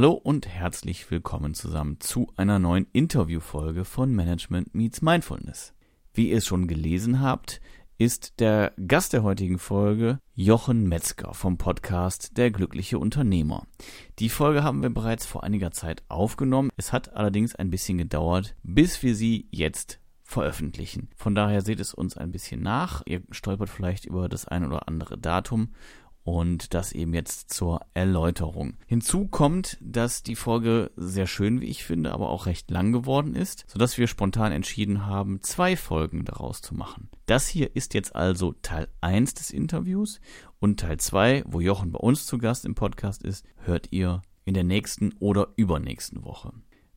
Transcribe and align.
Hallo 0.00 0.12
und 0.12 0.48
herzlich 0.48 1.10
willkommen 1.10 1.52
zusammen 1.52 2.00
zu 2.00 2.32
einer 2.38 2.58
neuen 2.58 2.86
Interviewfolge 2.94 3.84
von 3.84 4.14
Management 4.14 4.74
Meets 4.74 5.02
Mindfulness. 5.02 5.74
Wie 6.14 6.30
ihr 6.30 6.38
es 6.38 6.46
schon 6.46 6.68
gelesen 6.68 7.20
habt, 7.20 7.60
ist 7.98 8.40
der 8.40 8.72
Gast 8.88 9.12
der 9.12 9.22
heutigen 9.22 9.58
Folge 9.58 10.18
Jochen 10.34 10.88
Metzger 10.88 11.34
vom 11.34 11.58
Podcast 11.58 12.38
Der 12.38 12.50
glückliche 12.50 12.98
Unternehmer. 12.98 13.66
Die 14.20 14.30
Folge 14.30 14.64
haben 14.64 14.80
wir 14.80 14.88
bereits 14.88 15.26
vor 15.26 15.44
einiger 15.44 15.70
Zeit 15.70 16.02
aufgenommen. 16.08 16.70
Es 16.78 16.94
hat 16.94 17.14
allerdings 17.14 17.54
ein 17.54 17.68
bisschen 17.68 17.98
gedauert, 17.98 18.56
bis 18.62 19.02
wir 19.02 19.14
sie 19.14 19.48
jetzt 19.50 20.00
veröffentlichen. 20.22 21.10
Von 21.14 21.34
daher 21.34 21.60
seht 21.60 21.78
es 21.78 21.92
uns 21.92 22.16
ein 22.16 22.32
bisschen 22.32 22.62
nach. 22.62 23.02
Ihr 23.04 23.20
stolpert 23.32 23.68
vielleicht 23.68 24.06
über 24.06 24.30
das 24.30 24.48
ein 24.48 24.64
oder 24.64 24.88
andere 24.88 25.18
Datum 25.18 25.74
und 26.24 26.74
das 26.74 26.92
eben 26.92 27.14
jetzt 27.14 27.52
zur 27.52 27.80
Erläuterung. 27.94 28.74
Hinzu 28.86 29.26
kommt, 29.26 29.78
dass 29.80 30.22
die 30.22 30.36
Folge 30.36 30.90
sehr 30.96 31.26
schön, 31.26 31.60
wie 31.60 31.66
ich 31.66 31.84
finde, 31.84 32.12
aber 32.12 32.30
auch 32.30 32.46
recht 32.46 32.70
lang 32.70 32.92
geworden 32.92 33.34
ist, 33.34 33.64
sodass 33.66 33.98
wir 33.98 34.06
spontan 34.06 34.52
entschieden 34.52 35.06
haben, 35.06 35.42
zwei 35.42 35.76
Folgen 35.76 36.24
daraus 36.24 36.62
zu 36.62 36.74
machen. 36.74 37.08
Das 37.26 37.48
hier 37.48 37.74
ist 37.74 37.94
jetzt 37.94 38.14
also 38.14 38.54
Teil 38.62 38.88
1 39.00 39.34
des 39.34 39.50
Interviews 39.50 40.20
und 40.58 40.80
Teil 40.80 40.98
2, 40.98 41.44
wo 41.46 41.60
Jochen 41.60 41.92
bei 41.92 42.00
uns 42.00 42.26
zu 42.26 42.38
Gast 42.38 42.64
im 42.64 42.74
Podcast 42.74 43.22
ist, 43.22 43.44
hört 43.56 43.88
ihr 43.90 44.22
in 44.44 44.54
der 44.54 44.64
nächsten 44.64 45.12
oder 45.20 45.48
übernächsten 45.56 46.24
Woche. 46.24 46.52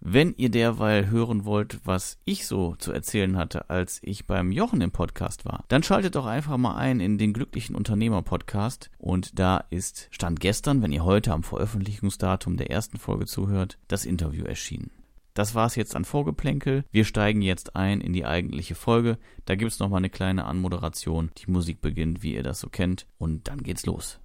Wenn 0.05 0.34
ihr 0.35 0.49
derweil 0.49 1.09
hören 1.09 1.45
wollt, 1.45 1.80
was 1.85 2.17
ich 2.25 2.45
so 2.45 2.75
zu 2.75 2.91
erzählen 2.91 3.38
hatte, 3.38 3.70
als 3.70 4.02
ich 4.03 4.27
beim 4.27 4.52
Jochen 4.52 4.81
im 4.81 4.91
Podcast 4.91 5.45
war, 5.45 5.63
dann 5.70 5.81
schaltet 5.81 6.16
doch 6.16 6.26
einfach 6.26 6.57
mal 6.57 6.76
ein 6.76 6.99
in 6.99 7.17
den 7.17 7.31
Glücklichen 7.31 7.73
Unternehmer 7.73 8.21
Podcast. 8.21 8.91
Und 8.98 9.39
da 9.39 9.63
ist 9.70 10.09
Stand 10.12 10.41
gestern, 10.41 10.81
wenn 10.81 10.91
ihr 10.91 11.05
heute 11.05 11.31
am 11.31 11.41
Veröffentlichungsdatum 11.41 12.57
der 12.57 12.70
ersten 12.70 12.98
Folge 12.98 13.27
zuhört, 13.27 13.77
das 13.88 14.03
Interview 14.03 14.43
erschienen. 14.43 14.91
Das 15.35 15.55
war's 15.55 15.77
jetzt 15.77 15.95
an 15.95 16.04
Vorgeplänkel. 16.04 16.84
Wir 16.91 17.05
steigen 17.05 17.41
jetzt 17.41 17.77
ein 17.77 18.01
in 18.01 18.12
die 18.12 18.26
eigentliche 18.26 18.76
Folge. 18.76 19.18
Da 19.46 19.55
gibt's 19.55 19.79
noch 19.79 19.87
mal 19.87 19.98
eine 19.98 20.09
kleine 20.09 20.43
Anmoderation. 20.43 21.31
Die 21.37 21.49
Musik 21.49 21.79
beginnt, 21.79 22.21
wie 22.24 22.35
ihr 22.35 22.43
das 22.43 22.59
so 22.59 22.68
kennt. 22.68 23.07
Und 23.18 23.48
dann 23.48 23.63
geht's 23.63 23.85
los. 23.85 24.20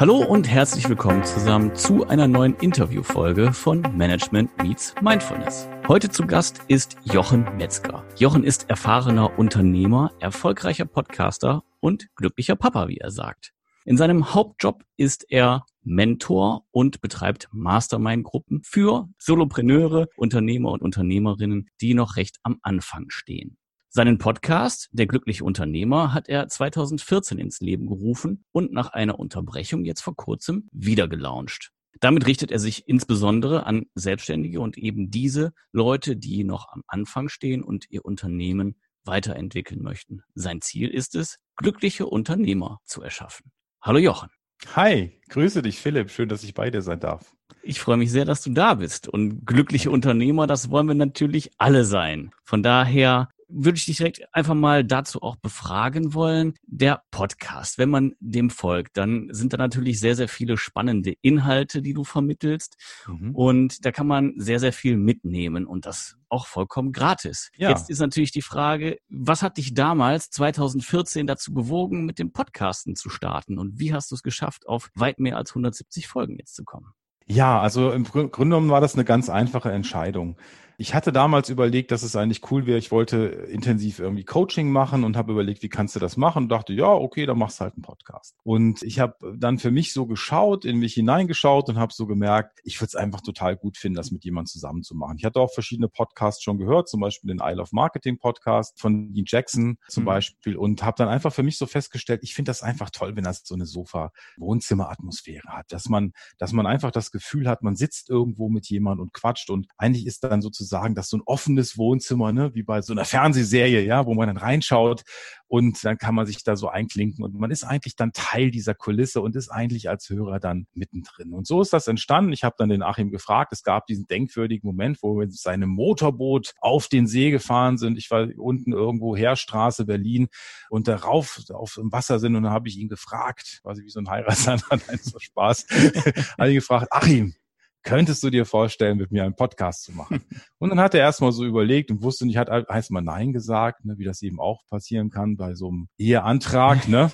Hallo 0.00 0.24
und 0.24 0.48
herzlich 0.48 0.88
willkommen 0.88 1.24
zusammen 1.24 1.74
zu 1.74 2.06
einer 2.06 2.26
neuen 2.26 2.54
Interviewfolge 2.54 3.52
von 3.52 3.82
Management 3.98 4.50
Meets 4.62 4.94
Mindfulness. 5.02 5.68
Heute 5.88 6.08
zu 6.08 6.26
Gast 6.26 6.62
ist 6.68 6.96
Jochen 7.04 7.44
Metzger. 7.58 8.02
Jochen 8.16 8.42
ist 8.42 8.70
erfahrener 8.70 9.38
Unternehmer, 9.38 10.10
erfolgreicher 10.18 10.86
Podcaster 10.86 11.64
und 11.80 12.08
glücklicher 12.14 12.56
Papa, 12.56 12.88
wie 12.88 12.96
er 12.96 13.10
sagt. 13.10 13.52
In 13.84 13.98
seinem 13.98 14.32
Hauptjob 14.32 14.84
ist 14.96 15.26
er 15.28 15.66
Mentor 15.82 16.64
und 16.70 17.02
betreibt 17.02 17.50
Mastermind-Gruppen 17.52 18.62
für 18.62 19.06
Solopreneure, 19.18 20.08
Unternehmer 20.16 20.70
und 20.70 20.80
Unternehmerinnen, 20.80 21.68
die 21.82 21.92
noch 21.92 22.16
recht 22.16 22.38
am 22.42 22.58
Anfang 22.62 23.10
stehen. 23.10 23.58
Seinen 23.92 24.18
Podcast, 24.18 24.88
Der 24.92 25.08
glückliche 25.08 25.42
Unternehmer, 25.42 26.14
hat 26.14 26.28
er 26.28 26.46
2014 26.46 27.40
ins 27.40 27.58
Leben 27.58 27.88
gerufen 27.88 28.44
und 28.52 28.72
nach 28.72 28.90
einer 28.90 29.18
Unterbrechung 29.18 29.84
jetzt 29.84 30.02
vor 30.02 30.14
kurzem 30.14 30.68
wieder 30.70 31.08
gelauncht. 31.08 31.72
Damit 31.98 32.24
richtet 32.28 32.52
er 32.52 32.60
sich 32.60 32.86
insbesondere 32.86 33.66
an 33.66 33.86
Selbstständige 33.96 34.60
und 34.60 34.78
eben 34.78 35.10
diese 35.10 35.52
Leute, 35.72 36.16
die 36.16 36.44
noch 36.44 36.68
am 36.68 36.84
Anfang 36.86 37.28
stehen 37.28 37.64
und 37.64 37.90
ihr 37.90 38.04
Unternehmen 38.04 38.76
weiterentwickeln 39.02 39.82
möchten. 39.82 40.22
Sein 40.36 40.60
Ziel 40.60 40.88
ist 40.88 41.16
es, 41.16 41.38
glückliche 41.56 42.06
Unternehmer 42.06 42.78
zu 42.84 43.02
erschaffen. 43.02 43.50
Hallo 43.82 43.98
Jochen. 43.98 44.28
Hi, 44.76 45.20
grüße 45.30 45.62
dich 45.62 45.80
Philipp, 45.80 46.12
schön, 46.12 46.28
dass 46.28 46.44
ich 46.44 46.54
bei 46.54 46.70
dir 46.70 46.82
sein 46.82 47.00
darf. 47.00 47.34
Ich 47.60 47.80
freue 47.80 47.96
mich 47.96 48.12
sehr, 48.12 48.24
dass 48.24 48.40
du 48.42 48.52
da 48.52 48.74
bist. 48.74 49.08
Und 49.08 49.44
glückliche 49.46 49.90
Unternehmer, 49.90 50.46
das 50.46 50.70
wollen 50.70 50.86
wir 50.86 50.94
natürlich 50.94 51.50
alle 51.58 51.84
sein. 51.84 52.30
Von 52.44 52.62
daher 52.62 53.30
würde 53.50 53.76
ich 53.76 53.86
dich 53.86 53.98
direkt 53.98 54.22
einfach 54.34 54.54
mal 54.54 54.84
dazu 54.84 55.22
auch 55.22 55.36
befragen 55.36 56.14
wollen. 56.14 56.54
Der 56.66 57.02
Podcast, 57.10 57.78
wenn 57.78 57.90
man 57.90 58.14
dem 58.20 58.50
folgt, 58.50 58.96
dann 58.96 59.28
sind 59.30 59.52
da 59.52 59.56
natürlich 59.56 60.00
sehr, 60.00 60.16
sehr 60.16 60.28
viele 60.28 60.56
spannende 60.56 61.14
Inhalte, 61.20 61.82
die 61.82 61.94
du 61.94 62.04
vermittelst. 62.04 62.76
Mhm. 63.06 63.34
Und 63.34 63.84
da 63.84 63.92
kann 63.92 64.06
man 64.06 64.34
sehr, 64.36 64.60
sehr 64.60 64.72
viel 64.72 64.96
mitnehmen 64.96 65.66
und 65.66 65.86
das 65.86 66.16
auch 66.28 66.46
vollkommen 66.46 66.92
gratis. 66.92 67.50
Ja. 67.56 67.70
Jetzt 67.70 67.90
ist 67.90 67.98
natürlich 67.98 68.32
die 68.32 68.42
Frage, 68.42 68.98
was 69.08 69.42
hat 69.42 69.56
dich 69.56 69.74
damals 69.74 70.30
2014 70.30 71.26
dazu 71.26 71.52
bewogen, 71.52 72.04
mit 72.04 72.18
dem 72.18 72.32
Podcasten 72.32 72.94
zu 72.94 73.10
starten? 73.10 73.58
Und 73.58 73.78
wie 73.78 73.92
hast 73.92 74.10
du 74.10 74.14
es 74.14 74.22
geschafft, 74.22 74.66
auf 74.68 74.90
weit 74.94 75.18
mehr 75.18 75.36
als 75.36 75.50
170 75.50 76.06
Folgen 76.06 76.36
jetzt 76.38 76.54
zu 76.54 76.64
kommen? 76.64 76.92
Ja, 77.26 77.60
also 77.60 77.92
im 77.92 78.04
Grunde 78.04 78.30
genommen 78.30 78.70
war 78.70 78.80
das 78.80 78.94
eine 78.94 79.04
ganz 79.04 79.28
einfache 79.28 79.70
Entscheidung. 79.70 80.36
Ich 80.80 80.94
hatte 80.94 81.12
damals 81.12 81.50
überlegt, 81.50 81.90
dass 81.90 82.02
es 82.02 82.16
eigentlich 82.16 82.50
cool 82.50 82.64
wäre. 82.64 82.78
Ich 82.78 82.90
wollte 82.90 83.18
intensiv 83.18 83.98
irgendwie 83.98 84.24
Coaching 84.24 84.72
machen 84.72 85.04
und 85.04 85.14
habe 85.14 85.32
überlegt, 85.32 85.62
wie 85.62 85.68
kannst 85.68 85.94
du 85.94 86.00
das 86.00 86.16
machen? 86.16 86.44
Und 86.44 86.48
dachte, 86.48 86.72
ja, 86.72 86.86
okay, 86.86 87.26
dann 87.26 87.36
machst 87.36 87.60
du 87.60 87.64
halt 87.64 87.74
einen 87.74 87.82
Podcast. 87.82 88.34
Und 88.44 88.82
ich 88.82 88.98
habe 88.98 89.14
dann 89.36 89.58
für 89.58 89.70
mich 89.70 89.92
so 89.92 90.06
geschaut, 90.06 90.64
in 90.64 90.78
mich 90.78 90.94
hineingeschaut 90.94 91.68
und 91.68 91.76
habe 91.76 91.92
so 91.92 92.06
gemerkt, 92.06 92.60
ich 92.64 92.80
würde 92.80 92.86
es 92.86 92.94
einfach 92.94 93.20
total 93.20 93.56
gut 93.56 93.76
finden, 93.76 93.96
das 93.96 94.10
mit 94.10 94.24
jemandem 94.24 94.46
zusammen 94.46 94.82
zu 94.82 94.96
machen. 94.96 95.18
Ich 95.18 95.26
hatte 95.26 95.38
auch 95.38 95.52
verschiedene 95.52 95.88
Podcasts 95.88 96.42
schon 96.42 96.56
gehört, 96.56 96.88
zum 96.88 97.00
Beispiel 97.00 97.28
den 97.28 97.42
Isle 97.44 97.60
of 97.60 97.72
Marketing 97.72 98.16
Podcast 98.16 98.80
von 98.80 99.12
Dean 99.12 99.26
Jackson 99.28 99.76
zum 99.86 100.04
mhm. 100.04 100.06
Beispiel 100.06 100.56
und 100.56 100.82
habe 100.82 100.94
dann 100.96 101.08
einfach 101.08 101.34
für 101.34 101.42
mich 101.42 101.58
so 101.58 101.66
festgestellt, 101.66 102.20
ich 102.22 102.32
finde 102.32 102.48
das 102.48 102.62
einfach 102.62 102.88
toll, 102.88 103.16
wenn 103.16 103.24
das 103.24 103.42
so 103.44 103.54
eine 103.54 103.66
Sofa-Wohnzimmer-Atmosphäre 103.66 105.46
hat, 105.48 105.72
dass 105.72 105.90
man, 105.90 106.14
dass 106.38 106.54
man 106.54 106.66
einfach 106.66 106.90
das 106.90 107.10
Gefühl 107.10 107.50
hat, 107.50 107.62
man 107.62 107.76
sitzt 107.76 108.08
irgendwo 108.08 108.48
mit 108.48 108.66
jemandem 108.70 109.02
und 109.02 109.12
quatscht 109.12 109.50
und 109.50 109.66
eigentlich 109.76 110.06
ist 110.06 110.24
dann 110.24 110.40
sozusagen 110.40 110.69
sagen, 110.70 110.94
dass 110.94 111.10
so 111.10 111.18
ein 111.18 111.22
offenes 111.26 111.76
Wohnzimmer, 111.76 112.32
ne, 112.32 112.54
wie 112.54 112.62
bei 112.62 112.80
so 112.80 112.94
einer 112.94 113.04
Fernsehserie, 113.04 113.82
ja, 113.82 114.06
wo 114.06 114.14
man 114.14 114.28
dann 114.28 114.38
reinschaut 114.38 115.02
und 115.50 115.84
dann 115.84 115.98
kann 115.98 116.14
man 116.14 116.26
sich 116.26 116.44
da 116.44 116.54
so 116.54 116.68
einklinken 116.68 117.24
und 117.24 117.34
man 117.34 117.50
ist 117.50 117.64
eigentlich 117.64 117.96
dann 117.96 118.12
Teil 118.12 118.52
dieser 118.52 118.72
Kulisse 118.72 119.20
und 119.20 119.34
ist 119.34 119.48
eigentlich 119.48 119.88
als 119.88 120.08
Hörer 120.08 120.38
dann 120.38 120.68
mittendrin. 120.74 121.34
Und 121.34 121.44
so 121.44 121.60
ist 121.60 121.72
das 121.72 121.88
entstanden. 121.88 122.32
Ich 122.32 122.44
habe 122.44 122.54
dann 122.56 122.68
den 122.68 122.84
Achim 122.84 123.10
gefragt. 123.10 123.52
Es 123.52 123.64
gab 123.64 123.86
diesen 123.86 124.06
denkwürdigen 124.06 124.64
Moment, 124.66 125.02
wo 125.02 125.16
wir 125.16 125.26
mit 125.26 125.36
seinem 125.36 125.70
Motorboot 125.70 126.54
auf 126.60 126.86
den 126.86 127.08
See 127.08 127.32
gefahren 127.32 127.78
sind. 127.78 127.98
Ich 127.98 128.12
war 128.12 128.28
unten 128.36 128.72
irgendwo 128.72 129.16
Heerstraße 129.16 129.86
Berlin 129.86 130.28
und 130.68 130.86
darauf 130.86 131.42
auf 131.50 131.74
dem 131.74 131.90
Wasser 131.90 132.20
sind 132.20 132.36
und 132.36 132.44
dann 132.44 132.52
habe 132.52 132.68
ich 132.68 132.78
ihn 132.78 132.88
gefragt, 132.88 133.58
quasi 133.62 133.82
wie 133.82 133.90
so 133.90 133.98
ein 133.98 134.08
Heiratsantrag, 134.08 134.80
nein, 134.86 135.00
so 135.02 135.18
Spaß, 135.18 135.66
habe 136.38 136.50
ich 136.50 136.54
gefragt, 136.54 136.86
Achim, 136.92 137.34
könntest 137.82 138.22
du 138.22 138.30
dir 138.30 138.44
vorstellen, 138.44 138.98
mit 138.98 139.10
mir 139.10 139.24
einen 139.24 139.34
Podcast 139.34 139.84
zu 139.84 139.92
machen? 139.92 140.20
Und 140.58 140.70
dann 140.70 140.80
hat 140.80 140.94
er 140.94 141.00
erstmal 141.00 141.32
so 141.32 141.44
überlegt 141.44 141.90
und 141.90 142.02
wusste 142.02 142.26
nicht, 142.26 142.36
hat 142.36 142.50
heißt 142.50 142.90
mal 142.90 143.00
Nein 143.00 143.32
gesagt, 143.32 143.84
ne, 143.84 143.96
wie 143.96 144.04
das 144.04 144.20
eben 144.20 144.38
auch 144.38 144.66
passieren 144.68 145.08
kann 145.08 145.36
bei 145.36 145.54
so 145.54 145.68
einem 145.68 145.88
Eheantrag, 145.96 146.86
ne, 146.88 147.10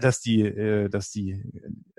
dass 0.00 0.20
die, 0.20 0.42
äh, 0.42 0.88
dass 0.88 1.10
die, 1.10 1.40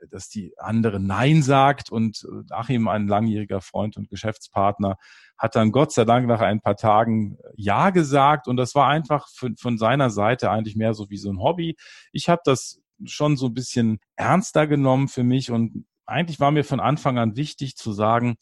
dass 0.10 0.28
die 0.28 0.54
andere 0.58 1.00
Nein 1.00 1.44
sagt 1.44 1.92
und 1.92 2.28
Achim, 2.50 2.90
ein 2.90 3.08
langjähriger 3.08 3.62
Freund 3.62 3.96
und 3.96 4.10
Geschäftspartner, 4.10 4.98
hat 5.38 5.56
dann 5.56 5.72
Gott 5.72 5.94
sei 5.94 6.04
Dank 6.04 6.28
nach 6.28 6.42
ein 6.42 6.62
paar 6.62 6.76
Tagen 6.76 7.38
Ja 7.56 7.90
gesagt 7.92 8.48
und 8.48 8.58
das 8.58 8.76
war 8.76 8.88
einfach 8.88 9.28
von, 9.34 9.56
von 9.56 9.78
seiner 9.78 10.10
Seite 10.10 10.52
eigentlich 10.52 10.76
mehr 10.76 10.94
so 10.94 11.10
wie 11.10 11.18
so 11.18 11.30
ein 11.30 11.40
Hobby. 11.40 11.78
Ich 12.12 12.28
habe 12.28 12.42
das 12.44 12.82
schon 13.06 13.38
so 13.38 13.48
ein 13.48 13.54
bisschen 13.54 14.00
ernster 14.16 14.68
genommen 14.68 15.08
für 15.08 15.24
mich 15.24 15.52
und 15.52 15.86
eigentlich 16.06 16.40
war 16.40 16.52
mir 16.52 16.64
von 16.64 16.80
Anfang 16.80 17.18
an 17.18 17.36
wichtig 17.36 17.76
zu 17.76 17.92
sagen, 17.94 18.38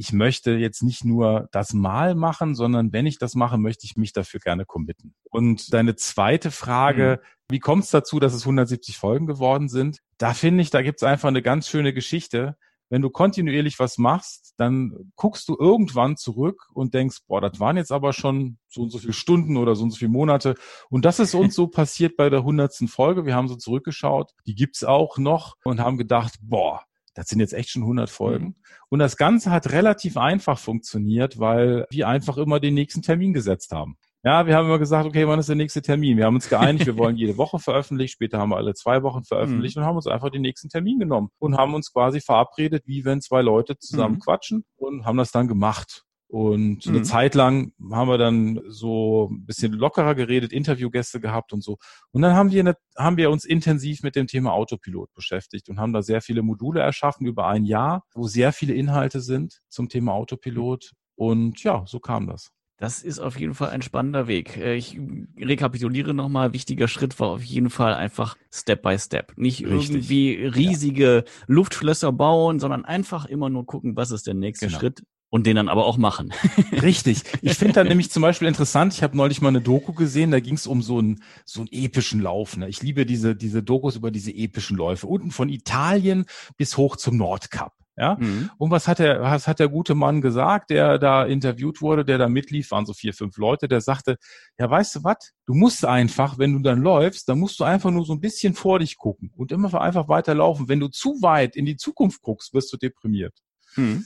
ich 0.00 0.14
möchte 0.14 0.52
jetzt 0.52 0.82
nicht 0.82 1.04
nur 1.04 1.50
das 1.52 1.74
Mal 1.74 2.14
machen, 2.14 2.54
sondern 2.54 2.90
wenn 2.90 3.04
ich 3.04 3.18
das 3.18 3.34
mache, 3.34 3.58
möchte 3.58 3.84
ich 3.84 3.96
mich 3.96 4.14
dafür 4.14 4.40
gerne 4.40 4.64
committen. 4.64 5.14
Und 5.28 5.74
deine 5.74 5.94
zweite 5.94 6.50
Frage, 6.50 7.20
mhm. 7.20 7.26
wie 7.50 7.58
kommt 7.58 7.84
es 7.84 7.90
dazu, 7.90 8.18
dass 8.18 8.32
es 8.32 8.42
170 8.42 8.96
Folgen 8.96 9.26
geworden 9.26 9.68
sind? 9.68 9.98
Da 10.16 10.32
finde 10.32 10.62
ich, 10.62 10.70
da 10.70 10.80
gibt 10.80 11.02
es 11.02 11.02
einfach 11.02 11.28
eine 11.28 11.42
ganz 11.42 11.68
schöne 11.68 11.92
Geschichte. 11.92 12.56
Wenn 12.88 13.02
du 13.02 13.10
kontinuierlich 13.10 13.78
was 13.78 13.98
machst, 13.98 14.54
dann 14.56 15.12
guckst 15.16 15.46
du 15.50 15.56
irgendwann 15.58 16.16
zurück 16.16 16.68
und 16.72 16.94
denkst, 16.94 17.18
boah, 17.28 17.42
das 17.42 17.60
waren 17.60 17.76
jetzt 17.76 17.92
aber 17.92 18.14
schon 18.14 18.56
so 18.68 18.82
und 18.82 18.90
so 18.90 18.98
viele 18.98 19.12
Stunden 19.12 19.58
oder 19.58 19.76
so 19.76 19.84
und 19.84 19.90
so 19.90 19.98
viele 19.98 20.10
Monate. 20.10 20.54
Und 20.88 21.04
das 21.04 21.20
ist 21.20 21.34
uns 21.34 21.54
so 21.54 21.68
passiert 21.68 22.16
bei 22.16 22.30
der 22.30 22.42
hundertsten 22.42 22.88
Folge. 22.88 23.26
Wir 23.26 23.34
haben 23.34 23.48
so 23.48 23.56
zurückgeschaut, 23.56 24.32
die 24.46 24.54
gibt's 24.54 24.82
auch 24.82 25.18
noch 25.18 25.56
und 25.62 25.78
haben 25.78 25.98
gedacht, 25.98 26.34
boah, 26.40 26.82
das 27.20 27.28
sind 27.28 27.40
jetzt 27.40 27.52
echt 27.52 27.68
schon 27.68 27.82
100 27.82 28.08
Folgen. 28.08 28.44
Mhm. 28.44 28.54
Und 28.88 28.98
das 28.98 29.18
Ganze 29.18 29.50
hat 29.50 29.72
relativ 29.72 30.16
einfach 30.16 30.58
funktioniert, 30.58 31.38
weil 31.38 31.86
wir 31.90 32.08
einfach 32.08 32.38
immer 32.38 32.60
den 32.60 32.74
nächsten 32.74 33.02
Termin 33.02 33.34
gesetzt 33.34 33.72
haben. 33.72 33.96
Ja, 34.22 34.46
wir 34.46 34.54
haben 34.56 34.66
immer 34.66 34.78
gesagt, 34.78 35.06
okay, 35.06 35.26
wann 35.26 35.38
ist 35.38 35.48
der 35.48 35.56
nächste 35.56 35.82
Termin? 35.82 36.16
Wir 36.16 36.24
haben 36.24 36.34
uns 36.34 36.48
geeinigt, 36.48 36.86
wir 36.86 36.96
wollen 36.96 37.16
jede 37.18 37.36
Woche 37.36 37.58
veröffentlichen. 37.58 38.12
Später 38.12 38.38
haben 38.38 38.50
wir 38.50 38.56
alle 38.56 38.72
zwei 38.72 39.02
Wochen 39.02 39.24
veröffentlicht 39.24 39.76
mhm. 39.76 39.82
und 39.82 39.88
haben 39.88 39.96
uns 39.96 40.06
einfach 40.06 40.30
den 40.30 40.42
nächsten 40.42 40.70
Termin 40.70 40.98
genommen 40.98 41.28
und 41.38 41.56
haben 41.56 41.74
uns 41.74 41.92
quasi 41.92 42.20
verabredet, 42.20 42.84
wie 42.86 43.04
wenn 43.04 43.20
zwei 43.20 43.42
Leute 43.42 43.76
zusammen 43.76 44.14
mhm. 44.14 44.20
quatschen 44.20 44.64
und 44.76 45.04
haben 45.04 45.18
das 45.18 45.30
dann 45.30 45.46
gemacht. 45.46 46.04
Und 46.30 46.86
mhm. 46.86 46.94
eine 46.94 47.02
Zeit 47.02 47.34
lang 47.34 47.72
haben 47.90 48.08
wir 48.08 48.16
dann 48.16 48.60
so 48.68 49.28
ein 49.32 49.46
bisschen 49.46 49.72
lockerer 49.72 50.14
geredet, 50.14 50.52
Interviewgäste 50.52 51.18
gehabt 51.18 51.52
und 51.52 51.64
so. 51.64 51.78
Und 52.12 52.22
dann 52.22 52.34
haben 52.34 52.52
wir, 52.52 52.60
eine, 52.60 52.76
haben 52.96 53.16
wir 53.16 53.32
uns 53.32 53.44
intensiv 53.44 54.04
mit 54.04 54.14
dem 54.14 54.28
Thema 54.28 54.52
Autopilot 54.52 55.12
beschäftigt 55.12 55.68
und 55.68 55.80
haben 55.80 55.92
da 55.92 56.02
sehr 56.02 56.20
viele 56.20 56.42
Module 56.42 56.80
erschaffen 56.80 57.26
über 57.26 57.48
ein 57.48 57.64
Jahr, 57.64 58.04
wo 58.14 58.28
sehr 58.28 58.52
viele 58.52 58.74
Inhalte 58.74 59.20
sind 59.20 59.60
zum 59.68 59.88
Thema 59.88 60.12
Autopilot. 60.12 60.92
Und 61.16 61.64
ja, 61.64 61.82
so 61.86 61.98
kam 61.98 62.28
das. 62.28 62.52
Das 62.76 63.02
ist 63.02 63.18
auf 63.18 63.38
jeden 63.38 63.54
Fall 63.54 63.70
ein 63.70 63.82
spannender 63.82 64.28
Weg. 64.28 64.56
Äh, 64.56 64.76
ich 64.76 65.00
rekapituliere 65.36 66.14
nochmal. 66.14 66.52
Wichtiger 66.52 66.86
Schritt 66.86 67.18
war 67.18 67.30
auf 67.30 67.42
jeden 67.42 67.70
Fall 67.70 67.92
einfach 67.92 68.36
Step 68.52 68.82
by 68.82 68.96
Step. 69.00 69.32
Nicht 69.36 69.66
Richtig. 69.66 69.90
irgendwie 69.90 70.46
riesige 70.46 71.24
ja. 71.26 71.32
Luftschlösser 71.48 72.12
bauen, 72.12 72.60
sondern 72.60 72.84
einfach 72.84 73.26
immer 73.26 73.50
nur 73.50 73.66
gucken, 73.66 73.96
was 73.96 74.12
ist 74.12 74.28
der 74.28 74.34
nächste 74.34 74.68
genau. 74.68 74.78
Schritt 74.78 75.02
und 75.30 75.46
den 75.46 75.56
dann 75.56 75.68
aber 75.68 75.86
auch 75.86 75.96
machen. 75.96 76.32
Richtig. 76.82 77.22
Ich 77.40 77.54
finde 77.54 77.74
dann 77.74 77.88
nämlich 77.88 78.10
zum 78.10 78.22
Beispiel 78.22 78.48
interessant, 78.48 78.92
ich 78.92 79.02
habe 79.02 79.16
neulich 79.16 79.40
mal 79.40 79.48
eine 79.48 79.60
Doku 79.60 79.92
gesehen, 79.92 80.32
da 80.32 80.40
ging 80.40 80.54
es 80.54 80.66
um 80.66 80.82
so 80.82 80.98
einen 80.98 81.22
so 81.44 81.60
einen 81.60 81.68
epischen 81.72 82.20
Lauf. 82.20 82.56
Ne? 82.56 82.68
Ich 82.68 82.82
liebe 82.82 83.06
diese, 83.06 83.34
diese 83.34 83.62
Dokus 83.62 83.96
über 83.96 84.10
diese 84.10 84.32
epischen 84.32 84.76
Läufe. 84.76 85.06
Unten 85.06 85.30
von 85.30 85.48
Italien 85.48 86.26
bis 86.56 86.76
hoch 86.76 86.96
zum 86.96 87.16
Nordkap. 87.16 87.72
Ja. 87.96 88.16
Mhm. 88.18 88.50
Und 88.56 88.70
was 88.70 88.88
hat 88.88 88.98
der, 88.98 89.20
was 89.20 89.46
hat 89.46 89.60
der 89.60 89.68
gute 89.68 89.94
Mann 89.94 90.22
gesagt, 90.22 90.70
der 90.70 90.98
da 90.98 91.24
interviewt 91.24 91.82
wurde, 91.82 92.04
der 92.04 92.16
da 92.16 92.28
mitlief, 92.28 92.70
waren 92.70 92.86
so 92.86 92.94
vier, 92.94 93.12
fünf 93.12 93.36
Leute, 93.36 93.68
der 93.68 93.82
sagte, 93.82 94.16
ja, 94.58 94.70
weißt 94.70 94.96
du 94.96 95.04
was? 95.04 95.32
Du 95.44 95.52
musst 95.52 95.84
einfach, 95.84 96.38
wenn 96.38 96.54
du 96.54 96.60
dann 96.60 96.80
läufst, 96.80 97.28
dann 97.28 97.38
musst 97.38 97.60
du 97.60 97.64
einfach 97.64 97.90
nur 97.90 98.06
so 98.06 98.14
ein 98.14 98.20
bisschen 98.20 98.54
vor 98.54 98.78
dich 98.78 98.96
gucken 98.96 99.30
und 99.36 99.52
immer 99.52 99.78
einfach 99.78 100.08
weiterlaufen. 100.08 100.68
Wenn 100.68 100.80
du 100.80 100.88
zu 100.88 101.20
weit 101.20 101.56
in 101.56 101.66
die 101.66 101.76
Zukunft 101.76 102.22
guckst, 102.22 102.54
wirst 102.54 102.72
du 102.72 102.78
deprimiert. 102.78 103.34
Mhm. 103.76 104.04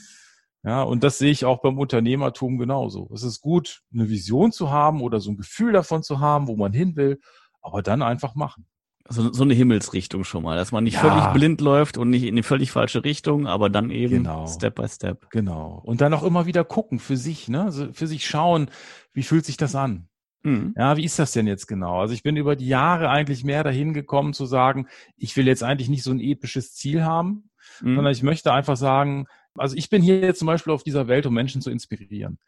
Ja, 0.65 0.83
und 0.83 1.05
das 1.05 1.19
sehe 1.19 1.31
ich 1.31 1.45
auch 1.45 1.61
beim 1.61 1.79
Unternehmertum 1.79 2.59
genauso. 2.59 3.11
Es 3.13 3.23
ist 3.23 3.41
gut, 3.41 3.83
eine 3.93 4.09
Vision 4.09 4.51
zu 4.51 4.71
haben 4.71 5.03
oder 5.03 5.21
so 5.21 5.31
ein 5.31 5.37
Gefühl 5.37 5.73
davon 5.73 6.03
zu 6.03 6.21
haben, 6.21 6.49
wo 6.49 6.57
man 6.57 6.73
hin 6.73 6.97
will, 6.97 7.21
aber 7.61 7.83
dann 7.83 8.03
einfach 8.03 8.35
machen 8.35 8.67
so, 9.09 9.33
so 9.33 9.43
eine 9.43 9.55
Himmelsrichtung 9.55 10.25
schon 10.25 10.43
mal, 10.43 10.57
dass 10.57 10.73
man 10.73 10.85
nicht 10.85 10.95
ja. 10.95 11.01
völlig 11.01 11.27
blind 11.35 11.61
läuft 11.61 11.99
und 11.99 12.11
nicht 12.11 12.25
in 12.25 12.37
die 12.37 12.43
völlig 12.43 12.71
falsche 12.71 13.05
Richtung, 13.05 13.47
aber 13.47 13.69
dann 13.69 13.91
eben 13.91 14.23
genau. 14.23 14.47
Step 14.47 14.77
by 14.77 14.89
Step. 14.89 15.31
Genau. 15.31 15.83
Und 15.85 16.01
dann 16.01 16.15
auch 16.15 16.23
immer 16.23 16.47
wieder 16.47 16.65
gucken 16.65 16.99
für 16.99 17.17
sich, 17.17 17.49
ne? 17.49 17.65
Also 17.65 17.93
für 17.93 18.07
sich 18.07 18.27
schauen, 18.27 18.71
wie 19.13 19.23
fühlt 19.23 19.45
sich 19.45 19.57
das 19.57 19.75
an? 19.75 20.09
Mhm. 20.43 20.75
Ja, 20.77 20.97
wie 20.97 21.05
ist 21.05 21.19
das 21.19 21.33
denn 21.33 21.47
jetzt 21.47 21.67
genau? 21.67 22.01
Also 22.01 22.15
ich 22.15 22.23
bin 22.23 22.37
über 22.37 22.57
die 22.57 22.67
Jahre 22.67 23.11
eigentlich 23.11 23.45
mehr 23.45 23.63
dahin 23.63 23.93
gekommen 23.93 24.33
zu 24.33 24.47
sagen, 24.47 24.89
ich 25.17 25.37
will 25.37 25.47
jetzt 25.47 25.63
eigentlich 25.63 25.89
nicht 25.89 26.03
so 26.03 26.11
ein 26.11 26.21
episches 26.21 26.75
Ziel 26.75 27.05
haben, 27.05 27.51
mhm. 27.83 27.97
sondern 27.97 28.13
ich 28.13 28.23
möchte 28.23 28.53
einfach 28.53 28.77
sagen, 28.77 29.27
also 29.57 29.77
ich 29.77 29.89
bin 29.89 30.03
hier 30.03 30.35
zum 30.35 30.47
Beispiel 30.47 30.73
auf 30.73 30.83
dieser 30.83 31.09
Welt, 31.09 31.27
um 31.27 31.35
Menschen 31.35 31.63
zu 31.63 31.71
inspirieren. 31.71 32.39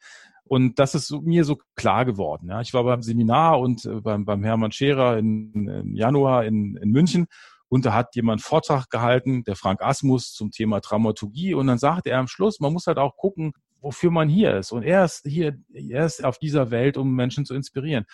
Und 0.45 0.79
das 0.79 0.95
ist 0.95 1.11
mir 1.23 1.45
so 1.45 1.59
klar 1.75 2.05
geworden. 2.05 2.49
Ja. 2.49 2.61
Ich 2.61 2.73
war 2.73 2.85
beim 2.85 3.03
Seminar 3.03 3.61
und 3.61 3.85
äh, 3.85 4.01
beim, 4.01 4.25
beim 4.25 4.45
Hermann 4.45 4.73
Scherer 4.73 5.19
in, 5.19 5.69
im 5.69 5.95
Januar 5.95 6.45
in, 6.45 6.77
in 6.77 6.91
München 6.91 7.27
und 7.69 7.85
da 7.85 7.95
hat 7.95 8.15
jemand 8.15 8.43
Vortrag 8.43 8.91
gehalten, 8.91 9.43
der 9.45 9.57
Frank 9.57 9.83
Asmus 9.83 10.33
zum 10.33 10.51
Thema 10.51 10.81
Dramaturgie 10.81 11.55
und 11.55 11.67
dann 11.67 11.79
sagte 11.79 12.11
er 12.11 12.19
am 12.19 12.29
Schluss, 12.29 12.61
man 12.61 12.73
muss 12.73 12.87
halt 12.87 12.99
auch 12.99 13.17
gucken, 13.17 13.53
wofür 13.81 14.11
man 14.11 14.29
hier 14.29 14.57
ist. 14.57 14.73
Und 14.73 14.85
er 14.85 15.05
ist 15.05 15.23
hier, 15.27 15.59
er 15.73 16.07
ist 16.07 16.25
auf 16.25 16.39
dieser 16.39 16.71
Welt, 16.71 16.97
um 16.97 17.15
Menschen 17.15 17.45
zu 17.45 17.55
inspirieren. 17.55 18.05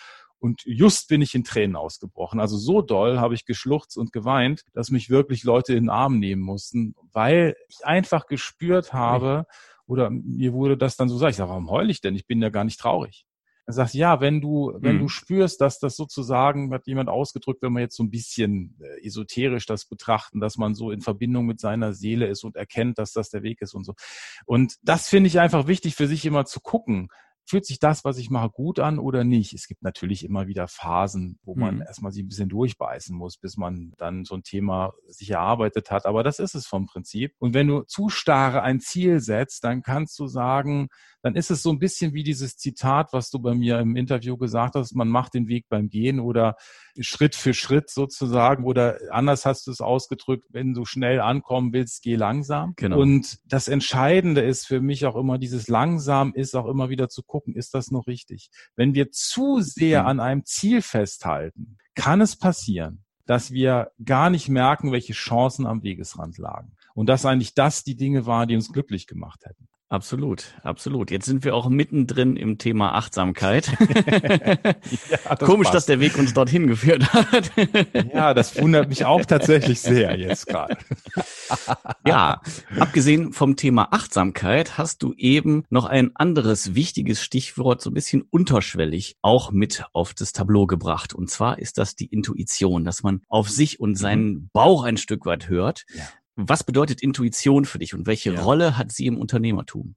Und 0.43 0.61
just 0.65 1.07
bin 1.07 1.21
ich 1.21 1.35
in 1.35 1.45
Tränen 1.45 1.77
ausgebrochen. 1.77 2.41
Also 2.41 2.57
so 2.57 2.81
doll 2.81 3.17
habe 3.17 3.33
ich 3.33 3.45
geschluchzt 3.45 3.97
und 3.97 4.11
geweint, 4.11 4.65
dass 4.73 4.91
mich 4.91 5.09
wirklich 5.09 5.45
Leute 5.45 5.71
in 5.71 5.85
den 5.85 5.89
Arm 5.89 6.19
nehmen 6.19 6.41
mussten, 6.41 6.95
weil 7.13 7.55
ich 7.69 7.85
einfach 7.85 8.25
gespürt 8.27 8.91
habe, 8.91 9.45
oder 9.87 10.09
mir 10.09 10.51
wurde 10.51 10.75
das 10.75 10.97
dann 10.97 11.07
so 11.07 11.15
gesagt, 11.15 11.31
ich 11.31 11.37
sage, 11.37 11.49
warum 11.49 11.69
heul 11.69 11.89
ich 11.89 12.01
denn? 12.01 12.13
Ich 12.13 12.27
bin 12.27 12.41
ja 12.41 12.49
gar 12.49 12.65
nicht 12.65 12.77
traurig. 12.77 13.25
Er 13.65 13.71
sagt, 13.71 13.93
ja, 13.93 14.19
wenn 14.19 14.41
du, 14.41 14.73
wenn 14.75 14.97
mhm. 14.97 15.03
du 15.03 15.07
spürst, 15.07 15.61
dass 15.61 15.79
das 15.79 15.95
sozusagen, 15.95 16.73
hat 16.73 16.87
jemand 16.87 17.07
ausgedrückt, 17.07 17.61
wenn 17.61 17.71
wir 17.71 17.79
jetzt 17.79 17.95
so 17.95 18.03
ein 18.03 18.11
bisschen 18.11 18.77
äh, 18.81 19.07
esoterisch 19.07 19.65
das 19.65 19.85
betrachten, 19.85 20.41
dass 20.41 20.57
man 20.57 20.75
so 20.75 20.91
in 20.91 20.99
Verbindung 20.99 21.45
mit 21.45 21.61
seiner 21.61 21.93
Seele 21.93 22.27
ist 22.27 22.43
und 22.43 22.57
erkennt, 22.57 22.97
dass 22.97 23.13
das 23.13 23.29
der 23.29 23.43
Weg 23.43 23.61
ist 23.61 23.75
und 23.75 23.85
so. 23.85 23.93
Und 24.45 24.75
das 24.81 25.07
finde 25.07 25.27
ich 25.27 25.39
einfach 25.39 25.67
wichtig 25.67 25.95
für 25.95 26.07
sich 26.07 26.25
immer 26.25 26.43
zu 26.43 26.59
gucken 26.59 27.07
fühlt 27.45 27.65
sich 27.65 27.79
das, 27.79 28.05
was 28.05 28.17
ich 28.17 28.29
mache, 28.29 28.49
gut 28.49 28.79
an 28.79 28.99
oder 28.99 29.23
nicht? 29.23 29.53
Es 29.53 29.67
gibt 29.67 29.83
natürlich 29.83 30.23
immer 30.23 30.47
wieder 30.47 30.67
Phasen, 30.67 31.39
wo 31.43 31.55
man 31.55 31.75
mhm. 31.75 31.81
erstmal 31.81 32.11
sich 32.11 32.23
ein 32.23 32.29
bisschen 32.29 32.49
durchbeißen 32.49 33.15
muss, 33.15 33.37
bis 33.37 33.57
man 33.57 33.93
dann 33.97 34.25
so 34.25 34.35
ein 34.35 34.43
Thema 34.43 34.93
sich 35.07 35.31
erarbeitet 35.31 35.91
hat. 35.91 36.05
Aber 36.05 36.23
das 36.23 36.39
ist 36.39 36.55
es 36.55 36.67
vom 36.67 36.85
Prinzip. 36.85 37.33
Und 37.39 37.53
wenn 37.53 37.67
du 37.67 37.81
zu 37.83 38.09
starre 38.09 38.61
ein 38.61 38.79
Ziel 38.79 39.19
setzt, 39.19 39.63
dann 39.63 39.81
kannst 39.81 40.17
du 40.19 40.27
sagen, 40.27 40.87
dann 41.23 41.35
ist 41.35 41.51
es 41.51 41.63
so 41.63 41.71
ein 41.71 41.79
bisschen 41.79 42.13
wie 42.13 42.23
dieses 42.23 42.57
Zitat, 42.57 43.13
was 43.13 43.29
du 43.29 43.39
bei 43.39 43.53
mir 43.53 43.79
im 43.79 43.95
Interview 43.95 44.35
gesagt 44.37 44.75
hast, 44.75 44.93
man 44.93 45.07
macht 45.07 45.33
den 45.33 45.47
Weg 45.47 45.69
beim 45.69 45.89
Gehen 45.89 46.19
oder 46.19 46.57
Schritt 46.99 47.35
für 47.35 47.53
Schritt 47.53 47.89
sozusagen 47.89 48.65
oder 48.65 48.99
anders 49.09 49.45
hast 49.45 49.65
du 49.65 49.71
es 49.71 49.79
ausgedrückt, 49.79 50.45
wenn 50.49 50.73
du 50.73 50.83
schnell 50.83 51.21
ankommen 51.21 51.71
willst, 51.71 52.03
geh 52.03 52.15
langsam. 52.15 52.73
Genau. 52.75 52.99
Und 52.99 53.39
das 53.45 53.69
Entscheidende 53.69 54.41
ist 54.41 54.67
für 54.67 54.81
mich 54.81 55.05
auch 55.05 55.15
immer 55.15 55.37
dieses 55.37 55.69
langsam 55.69 56.33
ist 56.33 56.55
auch 56.55 56.67
immer 56.67 56.89
wieder 56.89 57.07
zu 57.07 57.23
gucken, 57.33 57.55
ist 57.55 57.73
das 57.73 57.89
noch 57.89 58.05
richtig? 58.05 58.51
Wenn 58.75 58.93
wir 58.93 59.09
zu 59.09 59.59
sehr 59.59 60.03
mhm. 60.03 60.07
an 60.07 60.19
einem 60.19 60.45
Ziel 60.45 60.83
festhalten, 60.83 61.77
kann 61.95 62.21
es 62.21 62.35
passieren, 62.35 63.03
dass 63.25 63.49
wir 63.49 63.91
gar 64.05 64.29
nicht 64.29 64.49
merken, 64.49 64.91
welche 64.91 65.13
Chancen 65.13 65.65
am 65.65 65.81
Wegesrand 65.81 66.37
lagen. 66.37 66.75
Und 66.93 67.07
dass 67.07 67.25
eigentlich 67.25 67.55
das 67.55 67.83
die 67.83 67.95
Dinge 67.95 68.27
waren, 68.27 68.47
die 68.47 68.55
uns 68.55 68.71
glücklich 68.71 69.07
gemacht 69.07 69.45
hätten. 69.45 69.67
Absolut, 69.93 70.55
absolut. 70.63 71.11
Jetzt 71.11 71.27
sind 71.27 71.43
wir 71.43 71.53
auch 71.53 71.69
mittendrin 71.69 72.35
im 72.35 72.57
Thema 72.57 72.95
Achtsamkeit. 72.95 73.67
ja, 75.11 75.35
das 75.35 75.37
Komisch, 75.37 75.65
passt. 75.65 75.75
dass 75.75 75.85
der 75.85 75.99
Weg 75.99 76.17
uns 76.17 76.33
dorthin 76.33 76.65
geführt 76.65 77.13
hat. 77.13 77.51
ja, 78.11 78.33
das 78.33 78.59
wundert 78.59 78.89
mich 78.89 79.05
auch 79.05 79.23
tatsächlich 79.23 79.81
sehr 79.81 80.17
jetzt 80.17 80.47
gerade. 80.47 80.77
ja, 82.07 82.41
abgesehen 82.79 83.33
vom 83.33 83.55
Thema 83.55 83.89
Achtsamkeit 83.91 84.79
hast 84.79 85.03
du 85.03 85.13
eben 85.13 85.63
noch 85.69 85.85
ein 85.85 86.09
anderes 86.15 86.73
wichtiges 86.73 87.21
Stichwort 87.21 87.79
so 87.79 87.91
ein 87.91 87.93
bisschen 87.93 88.23
unterschwellig 88.23 89.17
auch 89.21 89.51
mit 89.51 89.85
auf 89.93 90.15
das 90.15 90.31
Tableau 90.31 90.65
gebracht. 90.65 91.13
Und 91.13 91.29
zwar 91.29 91.59
ist 91.59 91.77
das 91.77 91.95
die 91.95 92.07
Intuition, 92.07 92.83
dass 92.83 93.03
man 93.03 93.21
auf 93.29 93.47
sich 93.47 93.79
und 93.79 93.93
seinen 93.93 94.49
Bauch 94.53 94.85
ein 94.85 94.97
Stück 94.97 95.27
weit 95.27 95.49
hört. 95.49 95.85
Ja. 95.93 96.05
Was 96.35 96.63
bedeutet 96.63 97.01
Intuition 97.01 97.65
für 97.65 97.79
dich 97.79 97.93
und 97.93 98.07
welche 98.07 98.33
ja. 98.33 98.41
Rolle 98.41 98.77
hat 98.77 98.91
sie 98.91 99.05
im 99.05 99.17
Unternehmertum? 99.17 99.95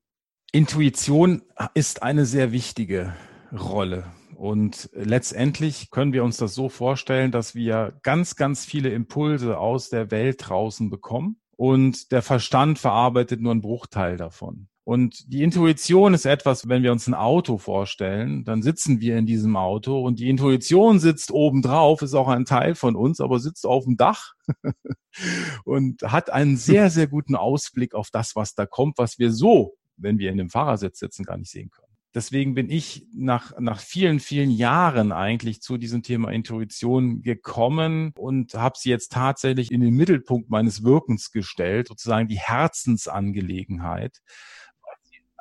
Intuition 0.53 1.43
ist 1.75 2.03
eine 2.03 2.27
sehr 2.27 2.53
wichtige 2.53 3.15
Rolle. 3.53 4.13
Und 4.35 4.91
letztendlich 4.93 5.91
können 5.91 6.13
wir 6.13 6.23
uns 6.23 6.37
das 6.37 6.55
so 6.55 6.69
vorstellen, 6.69 7.31
dass 7.33 7.55
wir 7.55 7.99
ganz, 8.03 8.37
ganz 8.37 8.67
viele 8.67 8.91
Impulse 8.91 9.59
aus 9.59 9.89
der 9.89 10.11
Welt 10.11 10.43
draußen 10.47 10.91
bekommen 10.91 11.41
und 11.57 12.13
der 12.13 12.21
Verstand 12.21 12.79
verarbeitet 12.79 13.41
nur 13.41 13.53
einen 13.53 13.63
Bruchteil 13.63 14.19
davon. 14.19 14.69
Und 14.87 15.33
die 15.33 15.43
Intuition 15.43 16.15
ist 16.15 16.27
etwas, 16.27 16.69
wenn 16.69 16.85
wir 16.85 16.93
uns 16.93 17.09
ein 17.09 17.15
Auto 17.15 17.59
vorstellen, 17.59 18.45
dann 18.45 18.63
sitzen 18.63 19.01
wir 19.01 19.19
in 19.19 19.27
diesem 19.27 19.57
Auto 19.57 20.01
und 20.01 20.21
die 20.21 20.31
Intuition 20.31 21.01
sitzt 21.01 21.33
oben 21.33 21.61
drauf, 21.61 22.03
ist 22.03 22.15
auch 22.15 22.29
ein 22.29 22.45
Teil 22.45 22.77
von 22.77 22.95
uns, 22.95 23.21
aber 23.21 23.41
sitzt 23.41 23.67
auf 23.67 23.83
dem 23.83 23.97
Dach 23.97 24.35
und 25.65 26.03
hat 26.03 26.31
einen 26.31 26.57
sehr, 26.57 26.89
sehr 26.91 27.09
guten 27.09 27.35
Ausblick 27.35 27.97
auf 27.97 28.11
das, 28.13 28.37
was 28.37 28.55
da 28.55 28.65
kommt, 28.65 28.97
was 28.99 29.19
wir 29.19 29.33
so, 29.33 29.75
wenn 29.97 30.21
wir 30.21 30.31
in 30.31 30.39
dem 30.39 30.51
Fahrersitz 30.51 31.01
sitzen, 31.01 31.25
gar 31.25 31.37
nicht 31.37 31.51
sehen 31.51 31.71
können. 31.71 31.87
Deswegen 32.15 32.55
bin 32.55 32.71
ich 32.71 33.09
nach, 33.13 33.59
nach 33.59 33.81
vielen, 33.81 34.21
vielen 34.21 34.53
Jahren 34.53 35.11
eigentlich 35.11 35.63
zu 35.63 35.79
diesem 35.79 36.05
Thema 36.05 36.31
Intuition 36.31 37.23
gekommen 37.23 38.13
und 38.17 38.55
habe 38.55 38.79
sie 38.79 38.91
jetzt 38.91 39.11
tatsächlich 39.11 39.73
in 39.73 39.81
den 39.81 39.95
Mittelpunkt 39.95 40.49
meines 40.49 40.85
Wirkens 40.85 41.33
gestellt, 41.33 41.89
sozusagen 41.89 42.29
die 42.29 42.39
Herzensangelegenheit 42.39 44.23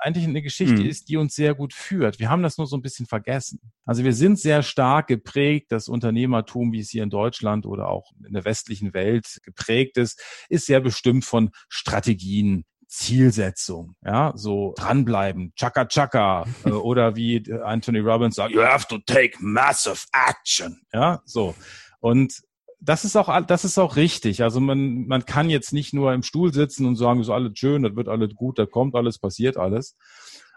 eigentlich 0.05 0.27
eine 0.27 0.41
Geschichte 0.41 0.81
mhm. 0.81 0.89
ist, 0.89 1.09
die 1.09 1.17
uns 1.17 1.33
sehr 1.33 1.55
gut 1.55 1.73
führt. 1.73 2.19
Wir 2.19 2.29
haben 2.29 2.43
das 2.43 2.57
nur 2.57 2.67
so 2.67 2.77
ein 2.77 2.81
bisschen 2.81 3.07
vergessen. 3.07 3.59
Also 3.85 4.03
wir 4.03 4.13
sind 4.13 4.39
sehr 4.39 4.61
stark 4.61 5.07
geprägt, 5.07 5.71
das 5.71 5.87
Unternehmertum, 5.87 6.71
wie 6.71 6.79
es 6.79 6.89
hier 6.89 7.03
in 7.03 7.09
Deutschland 7.09 7.65
oder 7.65 7.89
auch 7.89 8.11
in 8.25 8.33
der 8.33 8.45
westlichen 8.45 8.93
Welt 8.93 9.39
geprägt 9.43 9.97
ist, 9.97 10.21
ist 10.47 10.67
sehr 10.67 10.79
bestimmt 10.79 11.25
von 11.25 11.49
Strategien, 11.69 12.65
Zielsetzung, 12.87 13.95
ja, 14.05 14.31
so 14.35 14.73
dranbleiben, 14.77 15.53
chaka 15.55 15.85
chaka, 15.85 16.45
äh, 16.65 16.69
oder 16.69 17.15
wie 17.15 17.43
Anthony 17.63 17.99
Robbins 17.99 18.35
sagt, 18.35 18.53
you 18.53 18.61
have 18.61 18.87
to 18.87 18.99
take 18.99 19.37
massive 19.39 20.05
action, 20.13 20.81
ja, 20.93 21.21
so. 21.25 21.55
Und 21.99 22.43
das 22.85 23.03
ist 23.03 23.15
auch, 23.15 23.41
das 23.45 23.65
ist 23.65 23.77
auch 23.79 23.95
richtig. 23.95 24.43
Also 24.43 24.59
man, 24.59 25.07
man 25.07 25.25
kann 25.25 25.49
jetzt 25.49 25.73
nicht 25.73 25.93
nur 25.93 26.13
im 26.13 26.23
Stuhl 26.23 26.53
sitzen 26.53 26.85
und 26.85 26.95
sagen, 26.95 27.23
so 27.23 27.33
alles 27.33 27.57
schön, 27.57 27.83
das 27.83 27.95
wird 27.95 28.07
alles 28.07 28.35
gut, 28.35 28.59
da 28.59 28.65
kommt 28.65 28.95
alles, 28.95 29.17
passiert 29.17 29.57
alles. 29.57 29.97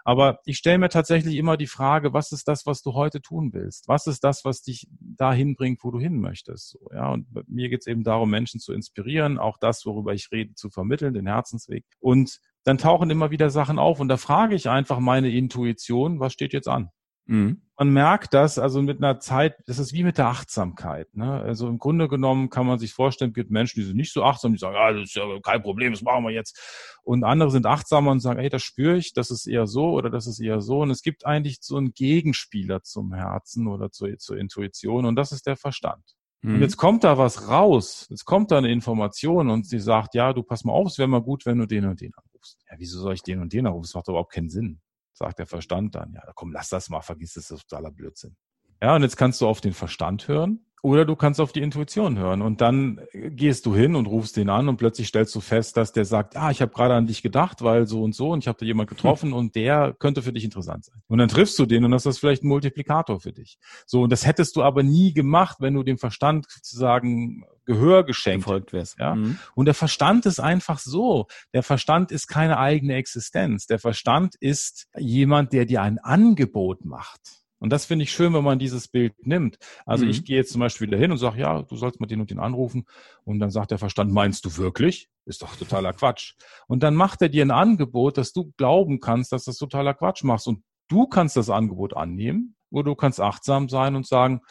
Aber 0.05 0.39
ich 0.45 0.57
stelle 0.57 0.77
mir 0.77 0.89
tatsächlich 0.89 1.35
immer 1.35 1.57
die 1.57 1.67
Frage, 1.67 2.13
was 2.13 2.31
ist 2.31 2.47
das, 2.47 2.65
was 2.65 2.81
du 2.81 2.93
heute 2.93 3.21
tun 3.21 3.51
willst? 3.53 3.87
Was 3.87 4.07
ist 4.07 4.23
das, 4.23 4.45
was 4.45 4.61
dich 4.61 4.87
dahin 4.99 5.55
bringt, 5.55 5.83
wo 5.83 5.91
du 5.91 5.99
hin 5.99 6.19
möchtest? 6.19 6.69
So, 6.69 6.79
ja, 6.93 7.11
und 7.11 7.27
mir 7.49 7.69
geht 7.69 7.81
es 7.81 7.87
eben 7.87 8.03
darum, 8.03 8.29
Menschen 8.29 8.59
zu 8.59 8.73
inspirieren, 8.73 9.37
auch 9.37 9.57
das, 9.59 9.85
worüber 9.85 10.13
ich 10.13 10.31
rede, 10.31 10.53
zu 10.53 10.69
vermitteln, 10.69 11.13
den 11.13 11.27
Herzensweg. 11.27 11.85
Und 11.99 12.39
dann 12.63 12.77
tauchen 12.77 13.09
immer 13.09 13.31
wieder 13.31 13.49
Sachen 13.49 13.79
auf 13.79 13.99
und 13.99 14.07
da 14.07 14.17
frage 14.17 14.55
ich 14.55 14.69
einfach 14.69 14.99
meine 14.99 15.29
Intuition, 15.31 16.19
was 16.19 16.33
steht 16.33 16.53
jetzt 16.53 16.67
an? 16.67 16.89
Mhm. 17.29 17.61
Man 17.77 17.89
merkt 17.91 18.33
das 18.33 18.57
also 18.57 18.81
mit 18.81 18.97
einer 18.97 19.19
Zeit, 19.19 19.55
das 19.67 19.77
ist 19.77 19.93
wie 19.93 20.03
mit 20.03 20.17
der 20.17 20.27
Achtsamkeit. 20.27 21.15
Ne? 21.15 21.31
Also 21.31 21.67
im 21.67 21.77
Grunde 21.77 22.07
genommen 22.07 22.49
kann 22.49 22.65
man 22.65 22.79
sich 22.79 22.91
vorstellen, 22.91 23.29
es 23.31 23.35
gibt 23.35 23.51
Menschen, 23.51 23.79
die 23.79 23.85
sind 23.85 23.95
nicht 23.95 24.11
so 24.11 24.23
achtsam, 24.23 24.51
die 24.51 24.57
sagen, 24.57 24.75
ah, 24.75 24.91
das 24.91 25.09
ist 25.09 25.15
ja 25.15 25.23
kein 25.41 25.61
Problem, 25.61 25.93
das 25.93 26.01
machen 26.01 26.23
wir 26.25 26.31
jetzt. 26.31 26.97
Und 27.03 27.23
andere 27.23 27.51
sind 27.51 27.67
achtsamer 27.67 28.11
und 28.11 28.19
sagen, 28.19 28.39
hey, 28.39 28.49
das 28.49 28.63
spüre 28.63 28.97
ich, 28.97 29.13
das 29.13 29.29
ist 29.29 29.45
eher 29.45 29.67
so 29.67 29.91
oder 29.91 30.09
das 30.09 30.25
ist 30.25 30.39
eher 30.39 30.59
so. 30.59 30.81
Und 30.81 30.89
es 30.89 31.03
gibt 31.03 31.25
eigentlich 31.25 31.59
so 31.61 31.77
einen 31.77 31.93
Gegenspieler 31.93 32.81
zum 32.81 33.13
Herzen 33.13 33.67
oder 33.67 33.91
zur, 33.91 34.17
zur 34.17 34.37
Intuition 34.37 35.05
und 35.05 35.15
das 35.15 35.31
ist 35.31 35.45
der 35.45 35.55
Verstand. 35.55 36.03
Mhm. 36.41 36.55
Und 36.55 36.61
jetzt 36.61 36.77
kommt 36.77 37.03
da 37.03 37.19
was 37.19 37.47
raus, 37.47 38.07
jetzt 38.09 38.25
kommt 38.25 38.49
da 38.49 38.57
eine 38.57 38.71
Information 38.71 39.51
und 39.51 39.67
sie 39.67 39.79
sagt, 39.79 40.15
ja, 40.15 40.33
du 40.33 40.41
pass 40.41 40.63
mal 40.63 40.73
auf, 40.73 40.87
es 40.87 40.97
wäre 40.97 41.07
mal 41.07 41.21
gut, 41.21 41.45
wenn 41.45 41.59
du 41.59 41.67
den 41.67 41.85
und 41.85 42.01
den 42.01 42.11
anrufst. 42.15 42.59
Ja, 42.69 42.75
wieso 42.79 42.99
soll 42.99 43.13
ich 43.13 43.23
den 43.23 43.39
und 43.39 43.53
den 43.53 43.67
anrufen? 43.67 43.83
Das 43.83 43.93
macht 43.93 44.07
überhaupt 44.07 44.33
keinen 44.33 44.49
Sinn 44.49 44.81
sagt 45.19 45.39
der 45.39 45.45
Verstand 45.45 45.95
dann, 45.95 46.13
ja, 46.13 46.23
komm, 46.33 46.51
lass 46.51 46.69
das 46.69 46.89
mal, 46.89 47.01
vergiss 47.01 47.33
das, 47.33 47.47
das 47.47 47.59
ist 47.59 47.69
totaler 47.69 47.91
Blödsinn. 47.91 48.35
Ja, 48.81 48.95
und 48.95 49.03
jetzt 49.03 49.17
kannst 49.17 49.39
du 49.41 49.47
auf 49.47 49.61
den 49.61 49.73
Verstand 49.73 50.27
hören 50.27 50.65
oder 50.81 51.05
du 51.05 51.15
kannst 51.15 51.41
auf 51.41 51.51
die 51.51 51.61
Intuition 51.61 52.17
hören 52.17 52.41
und 52.41 52.61
dann 52.61 53.01
gehst 53.13 53.65
du 53.65 53.75
hin 53.75 53.95
und 53.95 54.05
rufst 54.05 54.37
den 54.37 54.49
an 54.49 54.69
und 54.69 54.77
plötzlich 54.77 55.07
stellst 55.07 55.35
du 55.35 55.41
fest, 55.41 55.77
dass 55.77 55.91
der 55.91 56.05
sagt, 56.05 56.37
ah, 56.37 56.51
ich 56.51 56.61
habe 56.61 56.71
gerade 56.71 56.93
an 56.93 57.07
dich 57.07 57.21
gedacht, 57.21 57.61
weil 57.61 57.87
so 57.87 58.03
und 58.03 58.15
so 58.15 58.31
und 58.31 58.39
ich 58.39 58.47
habe 58.47 58.57
da 58.59 58.65
jemand 58.65 58.89
getroffen 58.89 59.33
und 59.33 59.55
der 59.55 59.95
könnte 59.99 60.21
für 60.21 60.33
dich 60.33 60.43
interessant 60.43 60.85
sein. 60.85 61.01
Und 61.07 61.17
dann 61.17 61.29
triffst 61.29 61.57
du 61.59 61.65
den 61.65 61.85
und 61.85 61.91
das 61.91 62.05
ist 62.05 62.19
vielleicht 62.19 62.43
ein 62.43 62.47
Multiplikator 62.47 63.19
für 63.19 63.33
dich. 63.33 63.57
So, 63.85 64.03
und 64.03 64.11
das 64.11 64.25
hättest 64.25 64.55
du 64.55 64.63
aber 64.63 64.83
nie 64.83 65.13
gemacht, 65.13 65.57
wenn 65.59 65.73
du 65.73 65.83
dem 65.83 65.97
Verstand 65.97 66.45
sozusagen 66.49 67.43
Gehör 67.69 68.03
geschenkt 68.03 68.45
Folgt 68.45 68.73
wär's. 68.73 68.95
Ja? 68.97 69.13
Mhm. 69.13 69.37
Und 69.53 69.65
der 69.65 69.75
Verstand 69.75 70.25
ist 70.25 70.39
einfach 70.39 70.79
so. 70.79 71.27
Der 71.53 71.61
Verstand 71.61 72.11
ist 72.11 72.27
keine 72.27 72.57
eigene 72.57 72.95
Existenz. 72.95 73.67
Der 73.67 73.77
Verstand 73.77 74.33
ist 74.39 74.87
jemand, 74.97 75.53
der 75.53 75.65
dir 75.65 75.83
ein 75.83 75.99
Angebot 75.99 76.83
macht. 76.83 77.38
Und 77.59 77.71
das 77.71 77.85
finde 77.85 78.03
ich 78.03 78.11
schön, 78.11 78.33
wenn 78.33 78.43
man 78.43 78.57
dieses 78.57 78.87
Bild 78.87 79.13
nimmt. 79.25 79.57
Also 79.85 80.05
mhm. 80.05 80.11
ich 80.11 80.23
gehe 80.23 80.37
jetzt 80.37 80.51
zum 80.51 80.61
Beispiel 80.61 80.87
wieder 80.87 80.97
hin 80.97 81.11
und 81.11 81.17
sage, 81.17 81.41
ja, 81.41 81.61
du 81.61 81.75
sollst 81.75 81.99
mal 81.99 82.07
den 82.07 82.21
und 82.21 82.29
den 82.29 82.39
anrufen. 82.39 82.85
Und 83.25 83.39
dann 83.39 83.51
sagt 83.51 83.71
der 83.71 83.77
Verstand, 83.77 84.11
meinst 84.11 84.45
du 84.45 84.57
wirklich? 84.57 85.09
Ist 85.25 85.41
doch 85.41 85.55
totaler 85.55 85.93
Quatsch. 85.93 86.35
Und 86.67 86.83
dann 86.83 86.95
macht 86.95 87.21
er 87.21 87.29
dir 87.29 87.43
ein 87.43 87.51
Angebot, 87.51 88.17
dass 88.17 88.31
du 88.31 88.53
glauben 88.57 88.99
kannst, 88.99 89.31
dass 89.31 89.43
das 89.43 89.57
totaler 89.57 89.93
Quatsch 89.93 90.23
machst. 90.23 90.47
Und 90.47 90.63
du 90.87 91.07
kannst 91.07 91.35
das 91.35 91.49
Angebot 91.49 91.95
annehmen, 91.95 92.55
oder 92.71 92.91
du 92.91 92.95
kannst 92.95 93.19
achtsam 93.19 93.69
sein 93.69 93.95
und 93.95 94.07
sagen, 94.07 94.41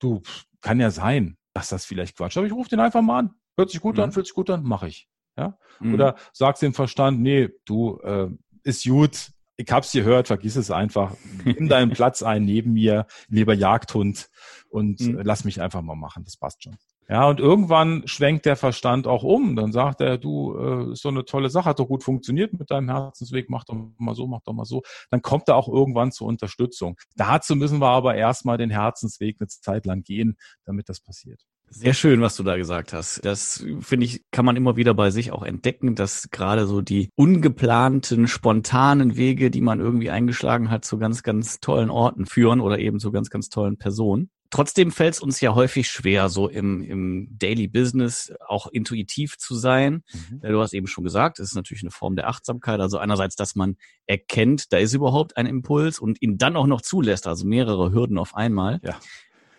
du, 0.00 0.22
kann 0.60 0.80
ja 0.80 0.90
sein, 0.90 1.36
dass 1.54 1.68
das 1.68 1.84
vielleicht 1.84 2.16
Quatsch. 2.16 2.36
Aber 2.36 2.46
ich 2.46 2.52
rufe 2.52 2.70
den 2.70 2.80
einfach 2.80 3.02
mal 3.02 3.18
an. 3.18 3.30
Hört 3.56 3.70
sich 3.70 3.80
gut 3.80 3.96
mhm. 3.96 4.04
an, 4.04 4.12
fühlt 4.12 4.26
sich 4.26 4.34
gut 4.34 4.50
an, 4.50 4.62
mache 4.62 4.88
ich. 4.88 5.08
Ja? 5.36 5.58
Mhm. 5.80 5.94
Oder 5.94 6.16
sagst 6.32 6.62
dem 6.62 6.74
Verstand, 6.74 7.20
nee, 7.20 7.48
du, 7.64 7.98
äh, 8.02 8.28
ist 8.62 8.84
gut, 8.84 9.32
ich 9.60 9.70
hab's 9.70 9.92
gehört, 9.92 10.28
vergiss 10.28 10.56
es 10.56 10.70
einfach. 10.70 11.14
Nimm 11.44 11.68
deinen 11.68 11.90
Platz 11.92 12.22
ein 12.22 12.44
neben 12.44 12.72
mir, 12.72 13.06
lieber 13.28 13.54
Jagdhund, 13.54 14.30
und 14.70 15.00
mhm. 15.00 15.20
lass 15.22 15.44
mich 15.44 15.60
einfach 15.60 15.82
mal 15.82 15.96
machen. 15.96 16.24
Das 16.24 16.36
passt 16.36 16.62
schon. 16.62 16.76
Ja, 17.08 17.28
und 17.28 17.40
irgendwann 17.40 18.06
schwenkt 18.06 18.46
der 18.46 18.54
Verstand 18.54 19.08
auch 19.08 19.24
um. 19.24 19.56
Dann 19.56 19.72
sagt 19.72 20.00
er, 20.00 20.16
du, 20.16 20.56
äh, 20.56 20.92
ist 20.92 21.02
so 21.02 21.08
eine 21.08 21.24
tolle 21.24 21.50
Sache, 21.50 21.68
hat 21.68 21.80
doch 21.80 21.88
gut 21.88 22.04
funktioniert 22.04 22.52
mit 22.52 22.70
deinem 22.70 22.88
Herzensweg, 22.88 23.50
mach 23.50 23.64
doch 23.64 23.74
mal 23.98 24.14
so, 24.14 24.28
mach 24.28 24.42
doch 24.42 24.52
mal 24.52 24.64
so. 24.64 24.82
Dann 25.10 25.20
kommt 25.20 25.48
er 25.48 25.56
auch 25.56 25.68
irgendwann 25.68 26.12
zur 26.12 26.28
Unterstützung. 26.28 26.96
Dazu 27.16 27.56
müssen 27.56 27.80
wir 27.80 27.88
aber 27.88 28.14
erstmal 28.14 28.58
den 28.58 28.70
Herzensweg 28.70 29.38
eine 29.40 29.48
Zeit 29.48 29.86
lang 29.86 30.04
gehen, 30.04 30.36
damit 30.64 30.88
das 30.88 31.00
passiert. 31.00 31.40
Sehr 31.72 31.94
schön, 31.94 32.20
was 32.20 32.34
du 32.34 32.42
da 32.42 32.56
gesagt 32.56 32.92
hast. 32.92 33.24
Das 33.24 33.64
finde 33.80 34.04
ich, 34.04 34.24
kann 34.32 34.44
man 34.44 34.56
immer 34.56 34.76
wieder 34.76 34.92
bei 34.92 35.10
sich 35.12 35.30
auch 35.30 35.44
entdecken, 35.44 35.94
dass 35.94 36.28
gerade 36.30 36.66
so 36.66 36.80
die 36.80 37.10
ungeplanten, 37.14 38.26
spontanen 38.26 39.16
Wege, 39.16 39.52
die 39.52 39.60
man 39.60 39.78
irgendwie 39.78 40.10
eingeschlagen 40.10 40.68
hat, 40.68 40.84
zu 40.84 40.98
ganz, 40.98 41.22
ganz 41.22 41.60
tollen 41.60 41.88
Orten 41.88 42.26
führen 42.26 42.60
oder 42.60 42.80
eben 42.80 42.98
zu 42.98 43.12
ganz, 43.12 43.30
ganz 43.30 43.50
tollen 43.50 43.78
Personen. 43.78 44.30
Trotzdem 44.50 44.90
fällt 44.90 45.14
es 45.14 45.20
uns 45.20 45.40
ja 45.40 45.54
häufig 45.54 45.88
schwer, 45.88 46.28
so 46.28 46.48
im, 46.48 46.82
im 46.82 47.28
Daily 47.30 47.68
Business 47.68 48.32
auch 48.48 48.66
intuitiv 48.66 49.38
zu 49.38 49.54
sein. 49.54 50.02
Mhm. 50.12 50.40
Du 50.40 50.60
hast 50.60 50.74
eben 50.74 50.88
schon 50.88 51.04
gesagt, 51.04 51.38
es 51.38 51.50
ist 51.50 51.54
natürlich 51.54 51.84
eine 51.84 51.92
Form 51.92 52.16
der 52.16 52.28
Achtsamkeit. 52.28 52.80
Also 52.80 52.98
einerseits, 52.98 53.36
dass 53.36 53.54
man 53.54 53.76
erkennt, 54.06 54.72
da 54.72 54.78
ist 54.78 54.92
überhaupt 54.92 55.36
ein 55.36 55.46
Impuls 55.46 56.00
und 56.00 56.20
ihn 56.20 56.36
dann 56.36 56.56
auch 56.56 56.66
noch 56.66 56.80
zulässt, 56.80 57.28
also 57.28 57.46
mehrere 57.46 57.92
Hürden 57.92 58.18
auf 58.18 58.34
einmal. 58.34 58.80
Ja. 58.82 58.98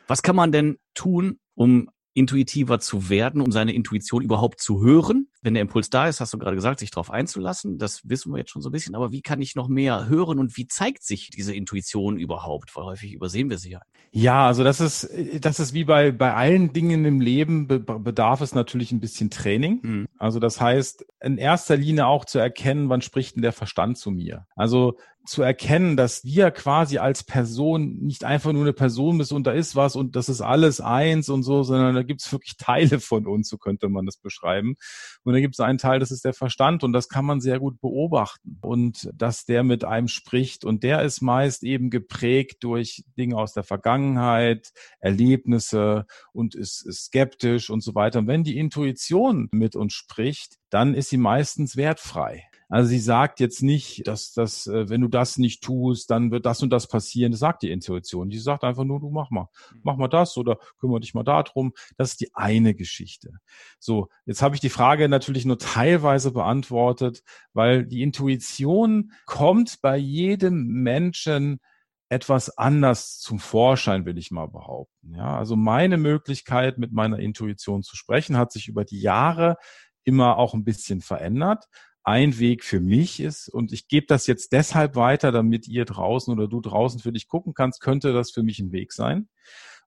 Was 0.08 0.24
kann 0.24 0.36
man 0.36 0.52
denn 0.52 0.78
tun, 0.94 1.40
um 1.56 1.90
intuitiver 2.14 2.80
zu 2.80 3.10
werden, 3.10 3.42
um 3.42 3.52
seine 3.52 3.74
Intuition 3.74 4.22
überhaupt 4.22 4.60
zu 4.60 4.82
hören. 4.82 5.28
Wenn 5.42 5.54
der 5.54 5.62
Impuls 5.62 5.90
da 5.90 6.08
ist, 6.08 6.20
hast 6.20 6.34
du 6.34 6.38
gerade 6.38 6.56
gesagt, 6.56 6.80
sich 6.80 6.92
darauf 6.92 7.10
einzulassen. 7.10 7.78
Das 7.78 8.02
wissen 8.08 8.32
wir 8.34 8.40
jetzt 8.40 8.52
schon 8.52 8.62
so 8.62 8.70
ein 8.70 8.74
bisschen. 8.74 8.96
Aber 8.96 9.12
wie 9.12 9.22
kann 9.22 9.42
ich 9.42 9.56
noch 9.56 9.70
mehr 9.70 10.08
hören 10.08 10.38
und 10.38 10.58
wie 10.58 10.68
zeigt 10.68 11.04
sich 11.04 11.30
diese 11.30 11.54
Intuition 11.54 12.18
überhaupt? 12.18 12.76
Weil 12.76 12.84
häufig 12.84 13.14
übersehen 13.14 13.50
wir 13.50 13.58
sie 13.58 13.72
ja. 13.72 13.82
Ja, 14.14 14.46
also 14.46 14.66
das 14.66 14.82
ist, 14.82 15.10
das 15.40 15.62
ist 15.62 15.74
wie 15.74 15.86
bei, 15.86 16.12
bei 16.12 16.34
allen 16.34 16.74
Dingen 16.74 17.06
im 17.06 17.22
Leben 17.22 17.68
bedarf 17.68 18.42
es 18.42 18.54
natürlich 18.54 18.92
ein 18.92 19.00
bisschen 19.00 19.30
Training. 19.30 19.80
Mhm. 19.82 20.08
Also 20.18 20.40
das 20.40 20.60
heißt, 20.60 21.06
in 21.22 21.38
erster 21.38 21.78
Linie 21.78 22.08
auch 22.08 22.26
zu 22.26 22.38
erkennen, 22.38 22.90
wann 22.90 23.02
spricht 23.02 23.36
denn 23.36 23.42
der 23.42 23.54
Verstand 23.54 23.98
zu 23.98 24.12
mir? 24.12 24.48
Also 24.56 24.98
zu 25.26 25.44
erkennen, 25.44 25.98
dass 25.98 26.24
wir 26.24 26.52
quasi 26.52 26.98
als 26.98 27.24
Person 27.24 27.98
nicht 28.00 28.24
einfach 28.24 28.52
nur 28.54 28.64
eine 28.64 28.74
Person 28.74 29.18
bist 29.18 29.32
und 29.32 29.46
da 29.46 29.52
ist 29.52 29.76
was 29.76 29.96
und 29.96 30.16
das 30.16 30.30
ist 30.30 30.42
alles 30.42 30.82
eins 30.82 31.30
und 31.30 31.44
so, 31.44 31.64
sondern 31.64 31.94
da 31.96 32.04
gibt 32.04 32.22
es 32.22 32.32
wirklich 32.32 32.58
Teile 32.58 33.00
von 33.00 33.28
uns, 33.28 33.50
so 33.50 33.58
könnte 33.58 33.90
man 33.90 34.06
das 34.06 34.18
beschreiben. 34.18 34.76
Und 35.24 35.34
da 35.34 35.40
gibt 35.40 35.56
es 35.56 35.60
einen 35.60 35.78
Teil, 35.78 36.00
das 36.00 36.12
ist 36.12 36.26
der 36.26 36.34
Verstand 36.34 36.84
und 36.84 36.94
das 36.94 37.08
kann 37.08 37.26
man 37.26 37.40
sehr 37.40 37.60
gut 37.60 37.80
beobachten 37.82 38.58
und 38.62 39.10
dass 39.14 39.46
der 39.46 39.64
mit 39.64 39.84
einem 39.84 40.08
spricht 40.08 40.66
und 40.66 40.84
der 40.84 41.04
ist 41.04 41.22
meist 41.22 41.64
eben 41.64 41.90
geprägt 41.90 42.64
durch 42.64 43.04
Dinge 43.18 43.38
aus 43.38 43.54
der 43.54 43.64
Vergangenheit, 43.64 44.72
Erlebnisse 45.00 46.06
und 46.34 46.56
ist, 46.56 46.86
ist 46.86 47.06
skeptisch 47.06 47.70
und 47.70 47.84
so 47.84 47.96
weiter. 47.96 48.20
Und 48.20 48.28
wenn 48.28 48.44
die 48.44 48.58
Intuition 48.58 49.50
mit 49.52 49.76
uns 49.76 49.94
spricht, 49.94 50.58
dann 50.70 50.94
ist 50.96 51.10
sie 51.10 51.18
meistens 51.18 51.76
wertfrei. 51.76 52.51
Also 52.72 52.88
sie 52.88 53.00
sagt 53.00 53.42
jetzt 53.42 53.62
nicht, 53.62 54.08
dass 54.08 54.32
das, 54.32 54.66
äh, 54.66 54.90
wenn 54.90 55.02
du 55.02 55.10
das 55.10 55.38
nicht 55.38 55.62
tust, 55.62 56.10
dann 56.10 56.32
wird 56.32 56.46
das 56.46 56.64
und 56.64 56.70
das 56.70 56.88
passieren. 56.88 57.34
Das 57.34 57.42
sagt 57.42 57.64
die 57.64 57.70
Intuition. 57.70 58.30
Die 58.30 58.40
sagt 58.40 58.64
einfach 58.64 58.86
nur, 58.86 59.02
du 59.02 59.10
mach 59.10 59.30
mal, 59.30 59.50
mhm. 59.74 59.82
mach 59.84 59.98
mal 59.98 60.08
das 60.08 60.38
oder 60.38 60.58
kümmere 60.80 61.02
dich 61.02 61.14
mal 61.14 61.24
darum. 61.24 61.74
Das 61.98 62.12
ist 62.12 62.22
die 62.22 62.34
eine 62.34 62.74
Geschichte. 62.74 63.34
So, 63.78 64.08
jetzt 64.26 64.42
habe 64.42 64.56
ich 64.56 64.62
die 64.62 64.70
Frage 64.70 65.10
natürlich 65.10 65.44
nur 65.44 65.60
teilweise 65.60 66.32
beantwortet, 66.32 67.24
weil 67.52 67.86
die 67.86 68.04
Intuition 68.04 69.12
kommt 69.26 69.82
bei 69.82 69.98
jedem 69.98 70.66
Menschen 70.68 71.60
etwas 72.08 72.58
anders 72.58 73.20
zum 73.20 73.40
Vorschein, 73.40 74.06
will 74.06 74.18
ich 74.18 74.32
mal 74.32 74.48
behaupten. 74.48 75.16
Ja, 75.16 75.38
also 75.38 75.58
meine 75.58 75.98
Möglichkeit, 75.98 76.78
mit 76.78 76.94
meiner 76.94 77.20
Intuition 77.20 77.84
zu 77.84 77.98
sprechen, 77.98 78.38
hat 78.38 78.54
sich 78.54 78.70
über 78.70 78.86
die 78.86 79.02
Jahre 79.02 79.58
immer 80.04 80.38
auch 80.38 80.54
ein 80.54 80.64
bisschen 80.64 81.02
verändert 81.02 81.66
ein 82.04 82.40
Weg 82.40 82.64
für 82.64 82.80
mich 82.80 83.20
ist. 83.20 83.50
Und 83.50 83.72
ich 83.72 83.88
gebe 83.88 84.08
das 84.08 84.28
jetzt 84.28 84.54
deshalb 84.54 84.96
weiter, 84.96 85.32
damit 85.32 85.68
ihr 85.68 85.86
draußen 85.86 86.34
oder 86.34 86.48
du 86.48 86.62
draußen 86.62 87.00
für 87.00 87.12
dich 87.12 87.28
gucken 87.28 87.54
kannst, 87.54 87.82
könnte 87.82 88.14
das 88.14 88.32
für 88.32 88.44
mich 88.44 88.60
ein 88.60 88.72
Weg 88.72 88.92
sein. 88.94 89.28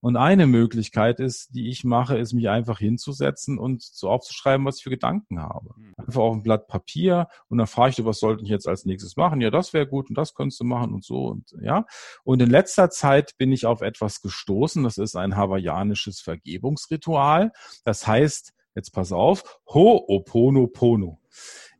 Und 0.04 0.18
eine 0.18 0.46
Möglichkeit 0.46 1.18
ist, 1.18 1.54
die 1.54 1.70
ich 1.70 1.82
mache, 1.82 2.18
ist, 2.18 2.34
mich 2.34 2.50
einfach 2.50 2.78
hinzusetzen 2.78 3.58
und 3.58 3.82
so 3.82 4.10
aufzuschreiben, 4.10 4.66
was 4.66 4.76
ich 4.76 4.82
für 4.82 4.90
Gedanken 4.90 5.40
habe. 5.40 5.70
Hm. 5.76 5.94
Einfach 5.96 6.20
auf 6.20 6.34
ein 6.34 6.42
Blatt 6.42 6.68
Papier 6.68 7.28
und 7.48 7.56
dann 7.56 7.66
frage 7.66 7.88
ich 7.88 7.96
dir, 7.96 8.04
was 8.04 8.18
sollte 8.18 8.42
ich 8.42 8.50
jetzt 8.50 8.68
als 8.68 8.84
nächstes 8.84 9.16
machen? 9.16 9.40
Ja, 9.40 9.50
das 9.50 9.72
wäre 9.72 9.86
gut 9.86 10.10
und 10.10 10.18
das 10.18 10.34
könntest 10.34 10.60
du 10.60 10.64
machen 10.64 10.92
und 10.92 11.04
so 11.04 11.28
und 11.28 11.56
ja. 11.62 11.86
Und 12.22 12.42
in 12.42 12.50
letzter 12.50 12.90
Zeit 12.90 13.32
bin 13.38 13.50
ich 13.50 13.64
auf 13.64 13.80
etwas 13.80 14.20
gestoßen. 14.20 14.84
Das 14.84 14.98
ist 14.98 15.16
ein 15.16 15.38
hawaiianisches 15.38 16.20
Vergebungsritual. 16.20 17.52
Das 17.86 18.06
heißt, 18.06 18.52
jetzt 18.74 18.90
pass 18.90 19.10
auf, 19.10 19.58
Ho'oponopono. 19.68 21.16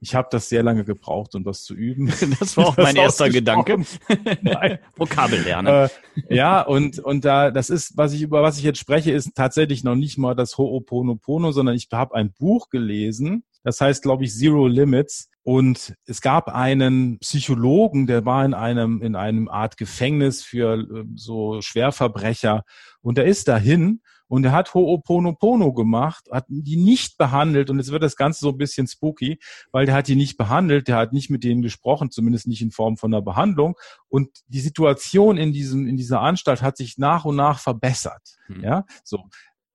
Ich 0.00 0.14
habe 0.14 0.28
das 0.30 0.48
sehr 0.48 0.62
lange 0.62 0.84
gebraucht, 0.84 1.34
um 1.34 1.44
das 1.44 1.62
zu 1.62 1.74
üben. 1.74 2.12
Das 2.40 2.56
war 2.56 2.66
auch 2.68 2.76
mein 2.76 2.96
erster 2.96 3.30
Gedanke. 3.30 3.78
Vokabel 4.96 5.40
lernen. 5.40 5.88
Äh, 6.28 6.34
ja, 6.34 6.62
und, 6.62 6.98
und 6.98 7.24
da, 7.24 7.50
das 7.50 7.70
ist, 7.70 7.96
was 7.96 8.12
ich, 8.12 8.22
über 8.22 8.42
was 8.42 8.58
ich 8.58 8.64
jetzt 8.64 8.78
spreche, 8.78 9.12
ist 9.12 9.34
tatsächlich 9.34 9.84
noch 9.84 9.94
nicht 9.94 10.18
mal 10.18 10.34
das 10.34 10.56
Ho'oponopono, 10.56 11.52
sondern 11.52 11.74
ich 11.74 11.88
habe 11.92 12.14
ein 12.14 12.32
Buch 12.32 12.70
gelesen, 12.70 13.44
das 13.62 13.80
heißt, 13.80 14.02
glaube 14.02 14.24
ich, 14.24 14.32
Zero 14.32 14.66
Limits. 14.68 15.30
Und 15.42 15.94
es 16.06 16.22
gab 16.22 16.48
einen 16.48 17.18
Psychologen, 17.18 18.06
der 18.06 18.24
war 18.24 18.44
in 18.44 18.54
einem, 18.54 19.02
in 19.02 19.14
einem 19.14 19.48
Art 19.48 19.76
Gefängnis 19.76 20.42
für 20.42 20.78
äh, 20.78 21.04
so 21.16 21.60
Schwerverbrecher. 21.60 22.64
Und 23.02 23.18
er 23.18 23.26
ist 23.26 23.48
dahin 23.48 24.00
und 24.28 24.44
er 24.44 24.52
hat 24.52 24.70
Ho'oponopono 24.70 25.72
gemacht, 25.72 26.28
hat 26.30 26.46
die 26.48 26.76
nicht 26.76 27.18
behandelt 27.18 27.70
und 27.70 27.78
jetzt 27.78 27.90
wird 27.90 28.02
das 28.02 28.16
Ganze 28.16 28.40
so 28.40 28.50
ein 28.50 28.58
bisschen 28.58 28.86
spooky, 28.86 29.38
weil 29.72 29.86
der 29.86 29.94
hat 29.94 30.08
die 30.08 30.16
nicht 30.16 30.36
behandelt, 30.36 30.88
der 30.88 30.96
hat 30.96 31.12
nicht 31.12 31.30
mit 31.30 31.44
denen 31.44 31.62
gesprochen, 31.62 32.10
zumindest 32.10 32.46
nicht 32.46 32.62
in 32.62 32.70
Form 32.70 32.96
von 32.96 33.12
einer 33.12 33.22
Behandlung 33.22 33.76
und 34.08 34.28
die 34.46 34.60
Situation 34.60 35.36
in 35.36 35.52
diesem, 35.52 35.86
in 35.86 35.96
dieser 35.96 36.20
Anstalt 36.20 36.62
hat 36.62 36.76
sich 36.76 36.98
nach 36.98 37.24
und 37.24 37.36
nach 37.36 37.58
verbessert. 37.58 38.36
Hm. 38.46 38.62
Ja, 38.62 38.84
so. 39.04 39.24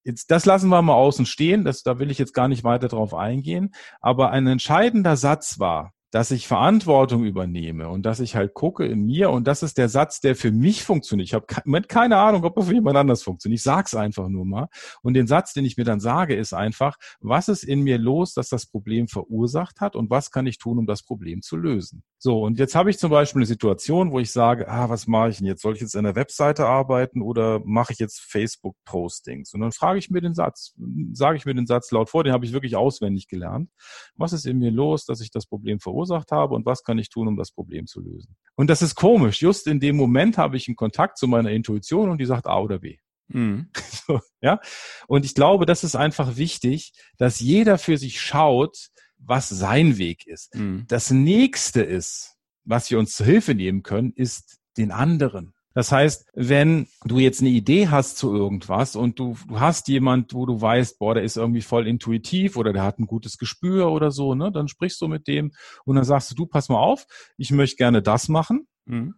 Jetzt, 0.06 0.32
das 0.32 0.46
lassen 0.46 0.70
wir 0.70 0.82
mal 0.82 0.94
außen 0.94 1.26
stehen, 1.26 1.66
das, 1.66 1.84
da 1.84 2.00
will 2.00 2.10
ich 2.10 2.18
jetzt 2.18 2.34
gar 2.34 2.48
nicht 2.48 2.64
weiter 2.64 2.88
drauf 2.88 3.14
eingehen, 3.14 3.76
aber 4.00 4.32
ein 4.32 4.48
entscheidender 4.48 5.18
Satz 5.18 5.60
war, 5.60 5.94
dass 6.12 6.32
ich 6.32 6.48
Verantwortung 6.48 7.24
übernehme 7.24 7.90
und 7.90 8.06
dass 8.06 8.20
ich 8.20 8.36
halt 8.36 8.54
gucke 8.54 8.86
in 8.86 9.06
mir 9.06 9.30
und 9.30 9.48
das 9.48 9.62
ist 9.62 9.78
der 9.78 9.90
Satz, 9.90 10.22
der 10.22 10.36
für 10.36 10.52
mich 10.52 10.84
funktioniert. 10.84 11.28
Ich 11.28 11.34
habe 11.34 11.46
ke 11.46 11.62
keine 11.88 12.18
Ahnung, 12.18 12.44
ob 12.44 12.58
er 12.58 12.64
für 12.64 12.74
jemand 12.74 12.98
anders 12.98 13.22
funktioniert. 13.22 13.60
Ich 13.60 13.64
sag's 13.64 13.94
einfach 13.94 14.28
nur 14.28 14.46
mal. 14.46 14.70
Und 15.04 15.14
den 15.14 15.28
Satz, 15.28 15.54
den 15.54 15.66
ich 15.66 15.78
mir 15.78 15.84
dann 15.84 16.00
sage, 16.00 16.36
ist 16.36 16.54
einfach, 16.54 16.98
was 17.20 17.48
ist 17.48 17.64
in 17.64 17.82
mir 17.82 18.00
los, 18.00 18.34
dass 18.34 18.50
das 18.50 18.66
Problem 18.66 19.08
verursacht 19.08 19.82
hat 19.82 19.96
und 19.96 20.10
was 20.10 20.32
kann 20.32 20.48
ich 20.48 20.58
tun, 20.58 20.80
um 20.80 20.88
das 20.88 21.04
Problem 21.04 21.42
zu 21.42 21.58
lösen? 21.58 22.04
So, 22.18 22.42
und 22.42 22.58
jetzt 22.58 22.76
habe 22.76 22.90
ich 22.90 22.98
zum 22.98 23.12
Beispiel 23.12 23.42
eine 23.42 23.46
Situation, 23.46 24.12
wo 24.12 24.20
ich 24.20 24.32
sage, 24.32 24.68
ah, 24.68 24.90
was 24.90 25.08
mache 25.08 25.30
ich 25.30 25.38
denn 25.38 25.48
jetzt? 25.48 25.62
Soll 25.62 25.76
ich 25.76 25.82
jetzt 25.82 25.96
an 25.96 26.04
der 26.04 26.16
Webseite 26.16 26.66
arbeiten 26.66 27.22
oder 27.22 27.62
mache 27.64 27.94
ich 27.94 28.00
jetzt 28.00 28.20
Facebook-Postings? 28.22 29.54
Und 29.54 29.62
dann 29.62 29.72
frage 29.72 30.00
ich 30.00 30.10
mir 30.10 30.22
den 30.22 30.34
Satz, 30.34 30.74
sage 31.14 31.38
ich 31.38 31.46
mir 31.46 31.54
den 31.54 31.68
Satz 31.68 31.92
laut 31.92 32.10
vor, 32.10 32.24
den 32.24 32.34
habe 32.34 32.46
ich 32.46 32.52
wirklich 32.52 32.76
auswendig 32.76 33.28
gelernt. 33.28 33.70
Was 34.16 34.34
ist 34.34 34.46
in 34.46 34.58
mir 34.58 34.72
los, 34.72 35.06
dass 35.06 35.22
ich 35.22 35.32
das 35.32 35.46
Problem 35.46 35.80
verursacht 35.80 35.99
verursacht 36.00 36.32
habe 36.32 36.56
und 36.56 36.66
was 36.66 36.84
kann 36.84 36.98
ich 36.98 37.10
tun, 37.10 37.28
um 37.28 37.38
das 37.38 37.52
Problem 37.52 37.88
zu 37.88 38.02
lösen. 38.02 38.36
Und 38.56 38.70
das 38.70 38.82
ist 38.82 38.96
komisch. 38.96 39.42
Just 39.42 39.68
in 39.68 39.80
dem 39.80 39.96
Moment 39.96 40.38
habe 40.38 40.58
ich 40.58 40.68
einen 40.68 40.76
Kontakt 40.76 41.18
zu 41.18 41.28
meiner 41.28 41.52
Intuition 41.52 42.10
und 42.10 42.20
die 42.20 42.26
sagt 42.26 42.48
A 42.48 42.60
oder 42.60 42.80
B. 42.80 42.98
Mhm. 43.28 43.70
So, 44.08 44.22
ja. 44.42 44.60
Und 45.08 45.24
ich 45.24 45.36
glaube, 45.36 45.68
das 45.68 45.84
ist 45.84 45.96
einfach 45.96 46.36
wichtig, 46.36 46.94
dass 47.20 47.40
jeder 47.40 47.78
für 47.78 47.98
sich 47.98 48.20
schaut, 48.20 48.90
was 49.18 49.50
sein 49.50 50.00
Weg 50.00 50.26
ist. 50.26 50.56
Mhm. 50.56 50.86
Das 50.88 51.12
nächste 51.12 51.82
ist, 51.82 52.38
was 52.64 52.90
wir 52.90 52.98
uns 52.98 53.14
zur 53.14 53.28
Hilfe 53.28 53.54
nehmen 53.54 53.84
können, 53.84 54.14
ist 54.16 54.58
den 54.78 54.92
anderen. 54.92 55.54
Das 55.74 55.92
heißt, 55.92 56.30
wenn 56.34 56.88
du 57.06 57.20
jetzt 57.20 57.42
eine 57.42 57.50
Idee 57.50 57.88
hast 57.90 58.18
zu 58.18 58.36
irgendwas 58.36 58.96
und 58.96 59.20
du, 59.20 59.38
du 59.48 59.60
hast 59.60 59.88
jemand, 59.88 60.34
wo 60.34 60.46
du 60.46 60.60
weißt, 60.60 60.98
boah, 60.98 61.14
der 61.14 61.24
ist 61.24 61.38
irgendwie 61.38 61.62
voll 61.62 61.88
intuitiv 61.88 62.58
oder 62.58 62.74
der 62.74 62.84
hat 62.84 63.00
ein 63.00 63.06
gutes 63.06 63.38
Gespür 63.38 63.92
oder 63.92 64.12
so, 64.12 64.34
ne, 64.34 64.52
dann 64.52 64.68
sprichst 64.68 65.00
du 65.02 65.08
mit 65.08 65.28
dem 65.28 65.52
und 65.86 65.96
dann 65.96 66.06
sagst 66.06 66.32
du, 66.32 66.36
du, 66.36 66.46
pass 66.48 66.70
mal 66.70 66.80
auf, 66.80 67.06
ich 67.38 67.52
möchte 67.52 67.78
gerne 67.78 68.02
das 68.02 68.30
machen. 68.30 68.68
Mhm. 68.86 69.14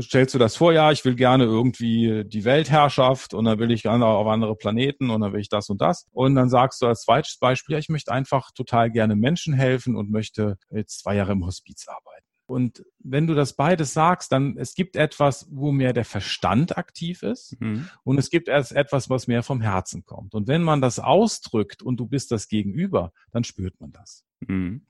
Stellst 0.00 0.34
du 0.34 0.38
das 0.38 0.56
vor, 0.56 0.72
ja, 0.72 0.92
ich 0.92 1.04
will 1.04 1.16
gerne 1.16 1.44
irgendwie 1.44 2.24
die 2.24 2.44
Weltherrschaft 2.44 3.34
und 3.34 3.44
dann 3.44 3.58
will 3.58 3.70
ich 3.70 3.82
gerne 3.82 4.06
auf 4.06 4.26
andere 4.28 4.56
Planeten 4.56 5.10
und 5.10 5.20
dann 5.20 5.32
will 5.32 5.40
ich 5.40 5.48
das 5.48 5.68
und 5.68 5.80
das. 5.80 6.06
Und 6.12 6.36
dann 6.36 6.48
sagst 6.48 6.80
du 6.80 6.86
als 6.86 7.02
zweites 7.02 7.36
Beispiel, 7.38 7.74
ja, 7.74 7.78
ich 7.78 7.88
möchte 7.88 8.12
einfach 8.12 8.50
total 8.52 8.90
gerne 8.90 9.16
Menschen 9.16 9.52
helfen 9.52 9.96
und 9.96 10.10
möchte 10.10 10.56
jetzt 10.70 11.00
zwei 11.00 11.16
Jahre 11.16 11.32
im 11.32 11.44
Hospiz 11.44 11.86
arbeiten. 11.88 12.19
Und 12.50 12.84
wenn 12.98 13.28
du 13.28 13.34
das 13.34 13.54
beides 13.54 13.92
sagst, 13.92 14.32
dann 14.32 14.56
es 14.58 14.74
gibt 14.74 14.96
etwas, 14.96 15.46
wo 15.52 15.70
mehr 15.70 15.92
der 15.92 16.04
Verstand 16.04 16.76
aktiv 16.76 17.22
ist 17.22 17.56
mhm. 17.60 17.88
und 18.02 18.18
es 18.18 18.28
gibt 18.28 18.48
etwas, 18.48 19.08
was 19.08 19.28
mehr 19.28 19.44
vom 19.44 19.60
Herzen 19.60 20.04
kommt. 20.04 20.34
Und 20.34 20.48
wenn 20.48 20.62
man 20.62 20.80
das 20.80 20.98
ausdrückt 20.98 21.80
und 21.80 21.98
du 21.98 22.06
bist 22.06 22.32
das 22.32 22.48
Gegenüber, 22.48 23.12
dann 23.30 23.44
spürt 23.44 23.80
man 23.80 23.92
das. 23.92 24.24
Mhm. 24.40 24.84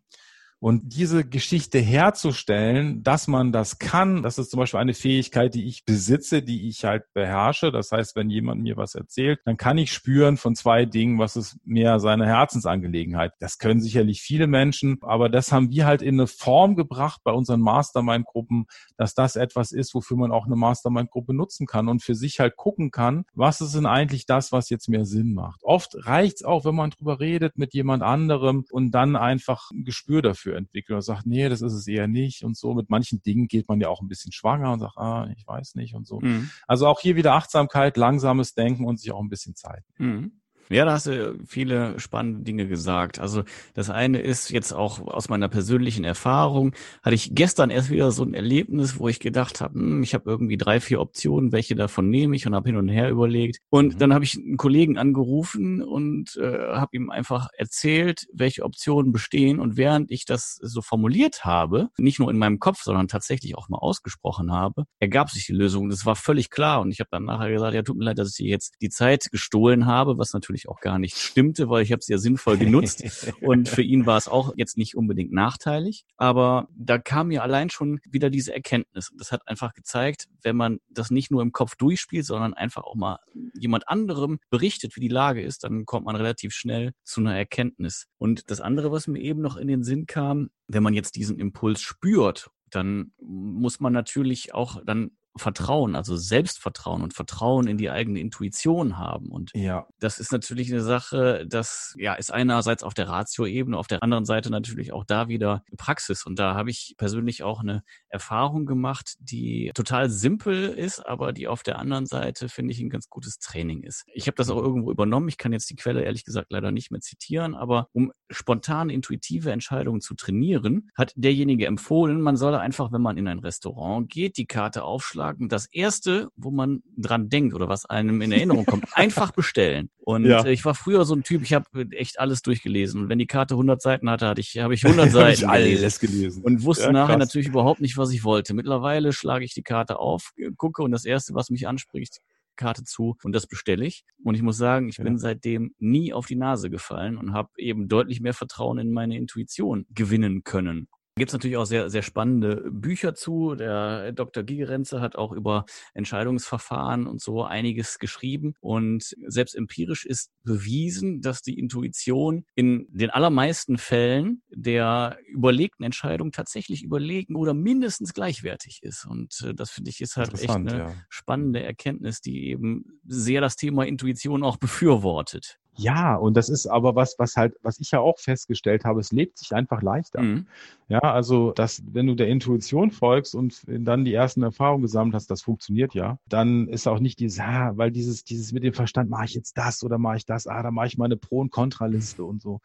Und 0.60 0.92
diese 0.92 1.24
Geschichte 1.24 1.78
herzustellen, 1.78 3.02
dass 3.02 3.28
man 3.28 3.50
das 3.50 3.78
kann, 3.78 4.22
das 4.22 4.36
ist 4.36 4.50
zum 4.50 4.60
Beispiel 4.60 4.78
eine 4.78 4.92
Fähigkeit, 4.92 5.54
die 5.54 5.66
ich 5.66 5.86
besitze, 5.86 6.42
die 6.42 6.68
ich 6.68 6.84
halt 6.84 7.04
beherrsche. 7.14 7.72
Das 7.72 7.92
heißt, 7.92 8.14
wenn 8.14 8.28
jemand 8.28 8.60
mir 8.60 8.76
was 8.76 8.94
erzählt, 8.94 9.40
dann 9.46 9.56
kann 9.56 9.78
ich 9.78 9.90
spüren 9.90 10.36
von 10.36 10.54
zwei 10.54 10.84
Dingen, 10.84 11.18
was 11.18 11.36
ist 11.36 11.56
mehr 11.64 11.98
seine 11.98 12.26
Herzensangelegenheit. 12.26 13.32
Das 13.40 13.56
können 13.56 13.80
sicherlich 13.80 14.20
viele 14.20 14.46
Menschen, 14.46 14.98
aber 15.00 15.30
das 15.30 15.50
haben 15.50 15.70
wir 15.70 15.86
halt 15.86 16.02
in 16.02 16.20
eine 16.20 16.26
Form 16.26 16.76
gebracht 16.76 17.22
bei 17.24 17.32
unseren 17.32 17.60
Mastermind-Gruppen, 17.60 18.66
dass 18.98 19.14
das 19.14 19.36
etwas 19.36 19.72
ist, 19.72 19.94
wofür 19.94 20.18
man 20.18 20.30
auch 20.30 20.44
eine 20.44 20.56
Mastermind-Gruppe 20.56 21.32
nutzen 21.32 21.66
kann 21.66 21.88
und 21.88 22.02
für 22.02 22.14
sich 22.14 22.38
halt 22.38 22.56
gucken 22.56 22.90
kann, 22.90 23.24
was 23.32 23.62
ist 23.62 23.74
denn 23.74 23.86
eigentlich 23.86 24.26
das, 24.26 24.52
was 24.52 24.68
jetzt 24.68 24.90
mehr 24.90 25.06
Sinn 25.06 25.32
macht. 25.32 25.60
Oft 25.62 25.94
reicht's 26.06 26.44
auch, 26.44 26.66
wenn 26.66 26.74
man 26.74 26.90
drüber 26.90 27.18
redet 27.18 27.56
mit 27.56 27.72
jemand 27.72 28.02
anderem 28.02 28.66
und 28.70 28.90
dann 28.90 29.16
einfach 29.16 29.70
ein 29.70 29.84
Gespür 29.84 30.20
dafür 30.20 30.50
dafür 30.50 30.57
entwickelt 30.57 30.97
und 30.97 31.02
sagt, 31.02 31.26
nee, 31.26 31.49
das 31.49 31.62
ist 31.62 31.73
es 31.73 31.87
eher 31.87 32.09
nicht 32.09 32.45
und 32.45 32.57
so. 32.57 32.75
Mit 32.75 32.90
manchen 32.90 33.23
Dingen 33.23 33.49
geht 33.49 33.69
man 33.69 33.80
ja 33.80 33.88
auch 33.88 34.00
ein 34.00 34.09
bisschen 34.09 34.33
schwanger 34.33 34.73
und 34.73 34.80
sagt, 34.80 34.97
ah, 34.97 35.28
ich 35.37 35.47
weiß 35.47 35.75
nicht 35.75 35.95
und 35.95 36.07
so. 36.07 36.21
Mhm. 36.21 36.50
Also 36.66 36.87
auch 36.87 37.00
hier 37.00 37.16
wieder 37.16 37.35
Achtsamkeit, 37.35 37.97
langsames 37.97 38.54
Denken 38.54 38.85
und 38.85 38.99
sich 38.99 39.12
auch 39.12 39.21
ein 39.21 39.28
bisschen 39.28 39.54
Zeit. 39.54 39.85
Mhm. 39.99 40.39
Ja, 40.70 40.84
da 40.84 40.92
hast 40.92 41.06
du 41.06 41.36
viele 41.46 41.98
spannende 41.98 42.42
Dinge 42.42 42.68
gesagt. 42.68 43.18
Also 43.18 43.42
das 43.74 43.90
eine 43.90 44.20
ist 44.20 44.50
jetzt 44.50 44.72
auch 44.72 45.00
aus 45.00 45.28
meiner 45.28 45.48
persönlichen 45.48 46.04
Erfahrung, 46.04 46.74
hatte 47.02 47.16
ich 47.16 47.34
gestern 47.34 47.70
erst 47.70 47.90
wieder 47.90 48.12
so 48.12 48.22
ein 48.22 48.34
Erlebnis, 48.34 48.99
wo 48.99 49.08
ich 49.08 49.18
gedacht 49.18 49.60
habe, 49.60 49.75
hm, 49.75 50.04
ich 50.04 50.14
habe 50.14 50.30
irgendwie 50.30 50.56
drei, 50.56 50.78
vier 50.78 51.00
Optionen, 51.00 51.50
welche 51.50 51.75
davon 51.75 52.08
nehme 52.08 52.36
ich 52.36 52.47
und 52.47 52.54
habe 52.54 52.68
hin 52.68 52.76
und 52.76 52.88
her 52.88 53.10
überlegt. 53.10 53.58
Und 53.68 53.95
mhm. 53.95 53.99
dann 53.99 54.14
habe 54.14 54.25
ich 54.25 54.36
einen 54.38 54.56
Kollegen 54.58 54.97
angerufen 54.97 55.82
und 55.82 56.36
äh, 56.36 56.76
habe 56.76 56.97
ihm 56.97 57.10
einfach 57.10 57.49
erzählt, 57.56 58.28
welche 58.32 58.62
Optionen 58.62 59.10
bestehen. 59.10 59.58
Und 59.58 59.76
während 59.76 60.12
ich 60.12 60.25
das 60.25 60.56
so 60.62 60.82
formuliert 60.82 61.45
habe, 61.45 61.88
nicht 61.99 62.21
nur 62.21 62.30
in 62.30 62.38
meinem 62.38 62.60
Kopf, 62.60 62.82
sondern 62.84 63.08
tatsächlich 63.08 63.56
auch 63.58 63.68
mal 63.68 63.78
ausgesprochen 63.78 64.52
habe, 64.52 64.84
ergab 65.00 65.30
sich 65.30 65.47
die 65.47 65.52
Lösung. 65.52 65.90
Das 65.90 66.06
war 66.06 66.14
völlig 66.14 66.49
klar. 66.49 66.80
Und 66.80 66.92
ich 66.92 67.00
habe 67.00 67.10
dann 67.10 67.25
nachher 67.25 67.50
gesagt, 67.50 67.75
ja, 67.75 67.82
tut 67.82 67.97
mir 67.97 68.04
leid, 68.04 68.18
dass 68.18 68.30
ich 68.30 68.36
dir 68.36 68.50
jetzt 68.50 68.75
die 68.80 68.88
Zeit 68.88 69.32
gestohlen 69.32 69.86
habe, 69.86 70.16
was 70.16 70.32
natürlich 70.32 70.59
natürlich 70.60 70.68
auch 70.68 70.80
gar 70.80 70.99
nicht 70.99 71.16
stimmte, 71.16 71.68
weil 71.68 71.82
ich 71.82 71.92
habe 71.92 72.00
es 72.00 72.08
ja 72.08 72.18
sinnvoll 72.18 72.58
genutzt 72.58 73.02
und 73.40 73.68
für 73.68 73.82
ihn 73.82 74.06
war 74.06 74.18
es 74.18 74.28
auch 74.28 74.52
jetzt 74.56 74.76
nicht 74.76 74.96
unbedingt 74.96 75.32
nachteilig. 75.32 76.04
Aber 76.16 76.68
da 76.75 76.99
kam 76.99 77.28
mir 77.28 77.42
allein 77.42 77.70
schon 77.70 78.00
wieder 78.08 78.30
diese 78.30 78.54
Erkenntnis. 78.54 79.10
Das 79.16 79.32
hat 79.32 79.46
einfach 79.46 79.75
gezeigt, 79.75 80.28
wenn 80.42 80.56
man 80.56 80.78
das 80.88 81.10
nicht 81.10 81.30
nur 81.30 81.42
im 81.42 81.52
Kopf 81.52 81.76
durchspielt, 81.76 82.26
sondern 82.26 82.54
einfach 82.54 82.82
auch 82.82 82.94
mal 82.94 83.18
jemand 83.54 83.88
anderem 83.88 84.38
berichtet, 84.50 84.96
wie 84.96 85.00
die 85.00 85.08
Lage 85.08 85.42
ist, 85.42 85.64
dann 85.64 85.86
kommt 85.86 86.06
man 86.06 86.16
relativ 86.16 86.52
schnell 86.52 86.92
zu 87.04 87.20
einer 87.20 87.36
Erkenntnis. 87.36 88.06
Und 88.18 88.50
das 88.50 88.60
andere, 88.60 88.92
was 88.92 89.06
mir 89.06 89.20
eben 89.20 89.40
noch 89.40 89.56
in 89.56 89.68
den 89.68 89.82
Sinn 89.82 90.06
kam, 90.06 90.50
wenn 90.68 90.82
man 90.82 90.94
jetzt 90.94 91.16
diesen 91.16 91.38
Impuls 91.38 91.80
spürt 91.80 92.50
dann 92.73 93.12
muss 93.20 93.80
man 93.80 93.92
natürlich 93.92 94.54
auch 94.54 94.80
dann 94.84 95.10
Vertrauen, 95.36 95.95
also 95.95 96.16
Selbstvertrauen 96.16 97.02
und 97.02 97.14
Vertrauen 97.14 97.69
in 97.69 97.78
die 97.78 97.88
eigene 97.90 98.19
Intuition 98.21 98.99
haben. 98.99 99.30
Und 99.30 99.52
ja. 99.54 99.86
das 100.00 100.19
ist 100.19 100.32
natürlich 100.32 100.73
eine 100.73 100.82
Sache, 100.82 101.47
das 101.47 101.95
ja 101.97 102.14
ist 102.14 102.32
einerseits 102.32 102.82
auf 102.82 102.95
der 102.95 103.08
Ratio-Ebene, 103.08 103.78
auf 103.78 103.86
der 103.86 104.02
anderen 104.02 104.25
Seite 104.25 104.50
natürlich 104.50 104.93
auch 104.93 105.04
da 105.04 105.28
wieder 105.28 105.62
Praxis. 105.76 106.26
Und 106.26 106.38
da 106.38 106.54
habe 106.54 106.71
ich 106.71 106.95
persönlich 106.99 107.45
auch 107.45 107.60
eine 107.60 107.82
Erfahrung 108.08 108.66
gemacht, 108.66 109.14
die 109.21 109.71
total 109.75 110.10
simpel 110.10 110.69
ist, 110.69 111.06
aber 111.06 111.32
die 111.32 111.47
auf 111.47 111.62
der 111.62 111.78
anderen 111.78 112.06
Seite, 112.06 112.49
finde 112.49 112.73
ich, 112.73 112.80
ein 112.80 112.90
ganz 112.90 113.08
gutes 113.08 113.38
Training 113.38 113.84
ist. 113.84 114.04
Ich 114.12 114.26
habe 114.26 114.36
das 114.36 114.50
auch 114.50 114.58
irgendwo 114.58 114.90
übernommen. 114.90 115.28
Ich 115.28 115.38
kann 115.38 115.52
jetzt 115.52 115.71
die 115.71 115.76
Quelle 115.76 116.02
ehrlich 116.02 116.25
gesagt 116.25 116.49
leider 116.50 116.73
nicht 116.73 116.90
mehr 116.90 117.00
zitieren, 117.00 117.54
aber 117.54 117.88
um 117.93 118.12
spontan 118.30 118.90
intuitive 118.90 119.52
Entscheidungen 119.52 120.00
zu 120.00 120.14
trainieren, 120.14 120.90
hat 120.97 121.12
derjenige 121.14 121.66
empfohlen, 121.66 122.21
man 122.21 122.36
solle 122.36 122.58
einfach, 122.58 122.90
wenn 122.90 123.02
man 123.02 123.16
in 123.16 123.28
ein 123.28 123.38
Restaurant 123.38 124.08
geht, 124.10 124.36
die 124.36 124.47
Karte 124.47 124.82
aufschlagen 124.82 125.20
sagen, 125.21 125.50
das 125.50 125.67
erste, 125.71 126.28
wo 126.35 126.50
man 126.50 126.83
dran 126.97 127.28
denkt 127.28 127.54
oder 127.54 127.69
was 127.69 127.85
einem 127.85 128.23
in 128.23 128.33
Erinnerung 128.33 128.65
kommt, 128.65 128.85
einfach 128.95 129.33
bestellen. 129.33 129.91
Und 129.99 130.25
ja. 130.25 130.47
ich 130.47 130.65
war 130.65 130.75
früher 130.75 131.04
so 131.04 131.15
ein 131.15 131.25
Typ, 131.25 131.43
ich 131.43 131.52
habe 131.52 131.67
echt 131.91 132.19
alles 132.19 132.41
durchgelesen. 132.41 133.02
Und 133.02 133.09
wenn 133.11 133.19
die 133.19 133.26
Karte 133.26 133.52
100 133.52 133.83
Seiten 133.83 134.09
hatte, 134.09 134.26
hatte 134.26 134.41
ich, 134.41 134.56
habe 134.59 134.73
ich 134.73 134.83
100 134.83 135.11
Seiten 135.13 135.33
ich 135.33 135.47
alles 135.47 136.00
gelesen. 136.00 136.43
Und 136.43 136.65
wusste 136.65 136.85
ja, 136.85 136.93
nachher 136.93 137.19
natürlich 137.19 137.49
überhaupt 137.49 137.83
nicht, 137.83 137.99
was 137.99 138.11
ich 138.13 138.25
wollte. 138.25 138.54
Mittlerweile 138.54 139.13
schlage 139.13 139.45
ich 139.45 139.52
die 139.52 139.63
Karte 139.63 139.99
auf, 139.99 140.30
gucke 140.56 140.83
und 140.83 140.91
das 140.91 141.04
erste, 141.04 141.35
was 141.35 141.50
mich 141.50 141.69
anspricht, 141.69 142.21
Karte 142.56 142.83
zu 142.83 143.19
und 143.23 143.33
das 143.35 143.47
bestelle 143.47 143.85
ich. 143.85 144.04
Und 144.25 144.37
ich 144.37 144.43
muss 144.43 144.56
sagen, 144.56 144.89
ich 144.89 144.97
ja. 144.97 145.04
bin 145.04 145.19
seitdem 145.19 145.75
nie 145.78 146.15
auf 146.15 146.26
die 146.26 146.37
Nase 146.37 146.71
gefallen 146.71 147.19
und 147.19 147.35
habe 147.35 147.50
eben 147.59 147.89
deutlich 147.89 148.23
mehr 148.23 148.35
Vertrauen 148.35 148.78
in 148.78 148.91
meine 148.91 149.19
Intuition 149.19 149.85
gewinnen 149.91 150.45
können 150.45 150.89
gibt 151.16 151.30
es 151.30 151.32
natürlich 151.32 151.56
auch 151.56 151.64
sehr, 151.64 151.90
sehr 151.90 152.02
spannende 152.02 152.64
Bücher 152.70 153.14
zu. 153.14 153.54
Der 153.54 154.12
Dr. 154.12 154.42
Gigerenze 154.42 155.00
hat 155.00 155.16
auch 155.16 155.32
über 155.32 155.64
Entscheidungsverfahren 155.94 157.06
und 157.06 157.20
so 157.20 157.44
einiges 157.44 157.99
geschrieben. 157.99 158.54
Und 158.60 159.14
selbst 159.26 159.54
empirisch 159.54 160.06
ist 160.06 160.30
bewiesen, 160.44 161.20
dass 161.20 161.42
die 161.42 161.58
Intuition 161.58 162.44
in 162.54 162.86
den 162.90 163.10
allermeisten 163.10 163.76
Fällen 163.76 164.42
der 164.49 165.18
überlegten 165.26 165.84
Entscheidung 165.84 166.32
tatsächlich 166.32 166.82
überlegen 166.82 167.36
oder 167.36 167.54
mindestens 167.54 168.14
gleichwertig 168.14 168.82
ist. 168.82 169.04
Und 169.04 169.42
äh, 169.46 169.54
das 169.54 169.70
finde 169.70 169.90
ich 169.90 170.00
ist 170.00 170.16
halt 170.16 170.32
echt 170.34 170.50
eine 170.50 170.78
ja. 170.78 170.94
spannende 171.08 171.62
Erkenntnis, 171.62 172.20
die 172.20 172.49
eben 172.49 173.00
sehr 173.06 173.40
das 173.40 173.56
Thema 173.56 173.84
Intuition 173.84 174.42
auch 174.42 174.56
befürwortet. 174.56 175.58
Ja, 175.80 176.14
und 176.14 176.36
das 176.36 176.50
ist 176.50 176.66
aber 176.66 176.95
was, 176.95 177.14
was 177.19 177.36
halt, 177.36 177.54
was 177.62 177.80
ich 177.80 177.90
ja 177.90 178.00
auch 178.00 178.19
festgestellt 178.19 178.84
habe, 178.84 179.00
es 179.00 179.12
lebt 179.12 179.38
sich 179.38 179.52
einfach 179.52 179.80
leichter. 179.80 180.21
Mhm. 180.21 180.47
Ja, 180.88 181.00
also, 181.00 181.52
dass, 181.52 181.82
wenn 181.90 182.06
du 182.06 182.14
der 182.14 182.28
Intuition 182.28 182.90
folgst 182.90 183.34
und 183.34 183.62
dann 183.66 184.04
die 184.04 184.12
ersten 184.12 184.43
Erfahrungen 184.43 184.82
gesammelt 184.82 185.14
hast, 185.14 185.30
das 185.30 185.40
funktioniert 185.40 185.95
ja, 185.95 186.19
dann 186.28 186.69
ist 186.69 186.86
auch 186.86 187.00
nicht 187.00 187.19
dieses, 187.19 187.40
ah, 187.40 187.73
weil 187.76 187.90
dieses, 187.90 188.25
dieses 188.25 188.52
mit 188.52 188.62
dem 188.62 188.75
Verstand, 188.75 189.08
mache 189.08 189.25
ich 189.25 189.34
jetzt 189.34 189.56
das 189.56 189.82
oder 189.82 189.97
mache 189.97 190.19
ich 190.19 190.26
das, 190.26 190.47
ah, 190.47 190.62
da 190.62 190.71
mache 190.71 190.88
ich 190.88 190.99
mal 190.99 191.06
eine 191.06 191.16
Pro- 191.16 191.40
und 191.40 191.50
Kontraliste 191.50 192.25
und 192.25 192.43
so. 192.43 192.60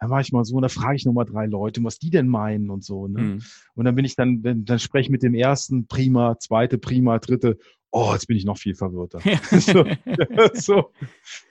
Dann 0.00 0.10
war 0.10 0.20
ich 0.20 0.32
mal 0.32 0.44
so, 0.44 0.56
und 0.56 0.62
da 0.62 0.68
frage 0.68 0.96
ich 0.96 1.04
nochmal 1.04 1.24
drei 1.26 1.46
Leute, 1.46 1.82
was 1.84 1.98
die 1.98 2.10
denn 2.10 2.28
meinen 2.28 2.70
und 2.70 2.84
so. 2.84 3.08
Ne? 3.08 3.20
Mhm. 3.20 3.42
Und 3.74 3.84
dann 3.84 3.94
bin 3.94 4.04
ich 4.04 4.16
dann, 4.16 4.42
dann 4.42 4.78
spreche 4.78 5.06
ich 5.06 5.10
mit 5.10 5.22
dem 5.22 5.34
ersten 5.34 5.86
prima, 5.86 6.38
zweite 6.38 6.78
prima, 6.78 7.18
dritte, 7.18 7.58
oh, 7.94 8.12
jetzt 8.12 8.26
bin 8.26 8.36
ich 8.36 8.44
noch 8.44 8.58
viel 8.58 8.74
verwirrter. 8.74 9.20
so, 9.60 9.84
so, 10.54 10.90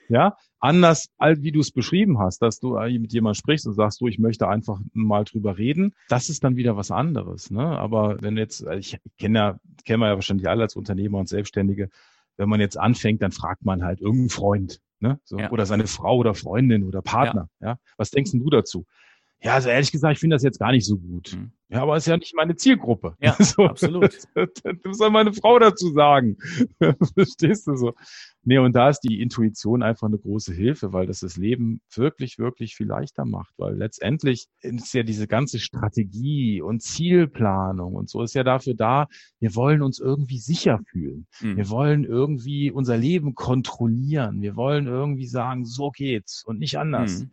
ja, 0.09 0.35
anders, 0.63 1.09
als 1.17 1.41
wie 1.41 1.51
du 1.51 1.59
es 1.59 1.71
beschrieben 1.71 2.19
hast, 2.19 2.41
dass 2.41 2.59
du 2.59 2.79
mit 2.79 3.11
jemandem 3.11 3.35
sprichst 3.35 3.67
und 3.67 3.73
sagst, 3.73 3.99
du, 3.99 4.07
ich 4.07 4.17
möchte 4.17 4.47
einfach 4.47 4.79
mal 4.93 5.25
drüber 5.25 5.57
reden, 5.57 5.93
das 6.07 6.29
ist 6.29 6.43
dann 6.43 6.55
wieder 6.55 6.77
was 6.77 6.89
anderes. 6.89 7.51
Ne? 7.51 7.63
Aber 7.63 8.21
wenn 8.21 8.37
jetzt, 8.37 8.65
ich 8.77 8.97
kenne 9.19 9.39
ja, 9.39 9.57
kennen 9.83 9.99
wir 9.99 10.07
ja 10.07 10.15
wahrscheinlich 10.15 10.47
alle 10.47 10.63
als 10.63 10.77
Unternehmer 10.77 11.19
und 11.19 11.27
Selbstständige, 11.27 11.89
wenn 12.37 12.47
man 12.47 12.61
jetzt 12.61 12.79
anfängt, 12.79 13.21
dann 13.21 13.33
fragt 13.33 13.65
man 13.65 13.83
halt 13.83 13.99
irgendeinen 13.99 14.29
Freund, 14.29 14.79
ne? 14.99 15.19
So, 15.23 15.37
ja. 15.37 15.51
oder 15.51 15.65
seine 15.65 15.85
Frau 15.85 16.17
oder 16.17 16.33
Freundin 16.33 16.83
oder 16.83 17.01
Partner. 17.01 17.49
Ja. 17.59 17.67
ja? 17.67 17.77
Was 17.97 18.09
denkst 18.09 18.31
du 18.31 18.49
dazu? 18.49 18.85
Ja, 19.43 19.55
also 19.55 19.67
ehrlich 19.67 19.91
gesagt, 19.91 20.13
ich 20.13 20.19
finde 20.19 20.35
das 20.35 20.43
jetzt 20.43 20.59
gar 20.59 20.71
nicht 20.71 20.85
so 20.85 20.97
gut. 20.97 21.35
Mhm. 21.35 21.51
Ja, 21.67 21.81
aber 21.81 21.97
es 21.97 22.03
ist 22.03 22.07
ja 22.07 22.17
nicht 22.17 22.33
meine 22.35 22.55
Zielgruppe. 22.55 23.15
Ja, 23.19 23.35
so, 23.39 23.65
absolut. 23.65 24.17
Das 24.35 24.97
soll 24.97 25.09
meine 25.09 25.33
Frau 25.33 25.59
dazu 25.59 25.91
sagen. 25.91 26.37
Verstehst 27.15 27.67
du 27.67 27.75
so? 27.75 27.93
Nee, 28.43 28.57
und 28.59 28.73
da 28.73 28.89
ist 28.89 29.01
die 29.01 29.21
Intuition 29.21 29.83
einfach 29.83 30.07
eine 30.07 30.17
große 30.17 30.53
Hilfe, 30.53 30.93
weil 30.93 31.07
das 31.07 31.19
das 31.19 31.35
Leben 31.35 31.81
wirklich, 31.93 32.37
wirklich 32.37 32.75
viel 32.75 32.87
leichter 32.87 33.25
macht. 33.25 33.53
Weil 33.57 33.75
letztendlich 33.75 34.47
ist 34.61 34.93
ja 34.93 35.03
diese 35.03 35.27
ganze 35.27 35.59
Strategie 35.59 36.61
und 36.61 36.81
Zielplanung 36.81 37.95
und 37.95 38.09
so 38.09 38.21
ist 38.21 38.35
ja 38.35 38.43
dafür 38.43 38.75
da, 38.75 39.07
wir 39.39 39.55
wollen 39.55 39.81
uns 39.81 39.99
irgendwie 39.99 40.39
sicher 40.39 40.79
fühlen. 40.89 41.27
Mhm. 41.41 41.57
Wir 41.57 41.69
wollen 41.69 42.05
irgendwie 42.05 42.71
unser 42.71 42.97
Leben 42.97 43.35
kontrollieren. 43.35 44.41
Wir 44.41 44.55
wollen 44.55 44.87
irgendwie 44.87 45.27
sagen, 45.27 45.65
so 45.65 45.91
geht's 45.91 46.43
und 46.45 46.59
nicht 46.59 46.77
anders. 46.77 47.21
Mhm. 47.21 47.31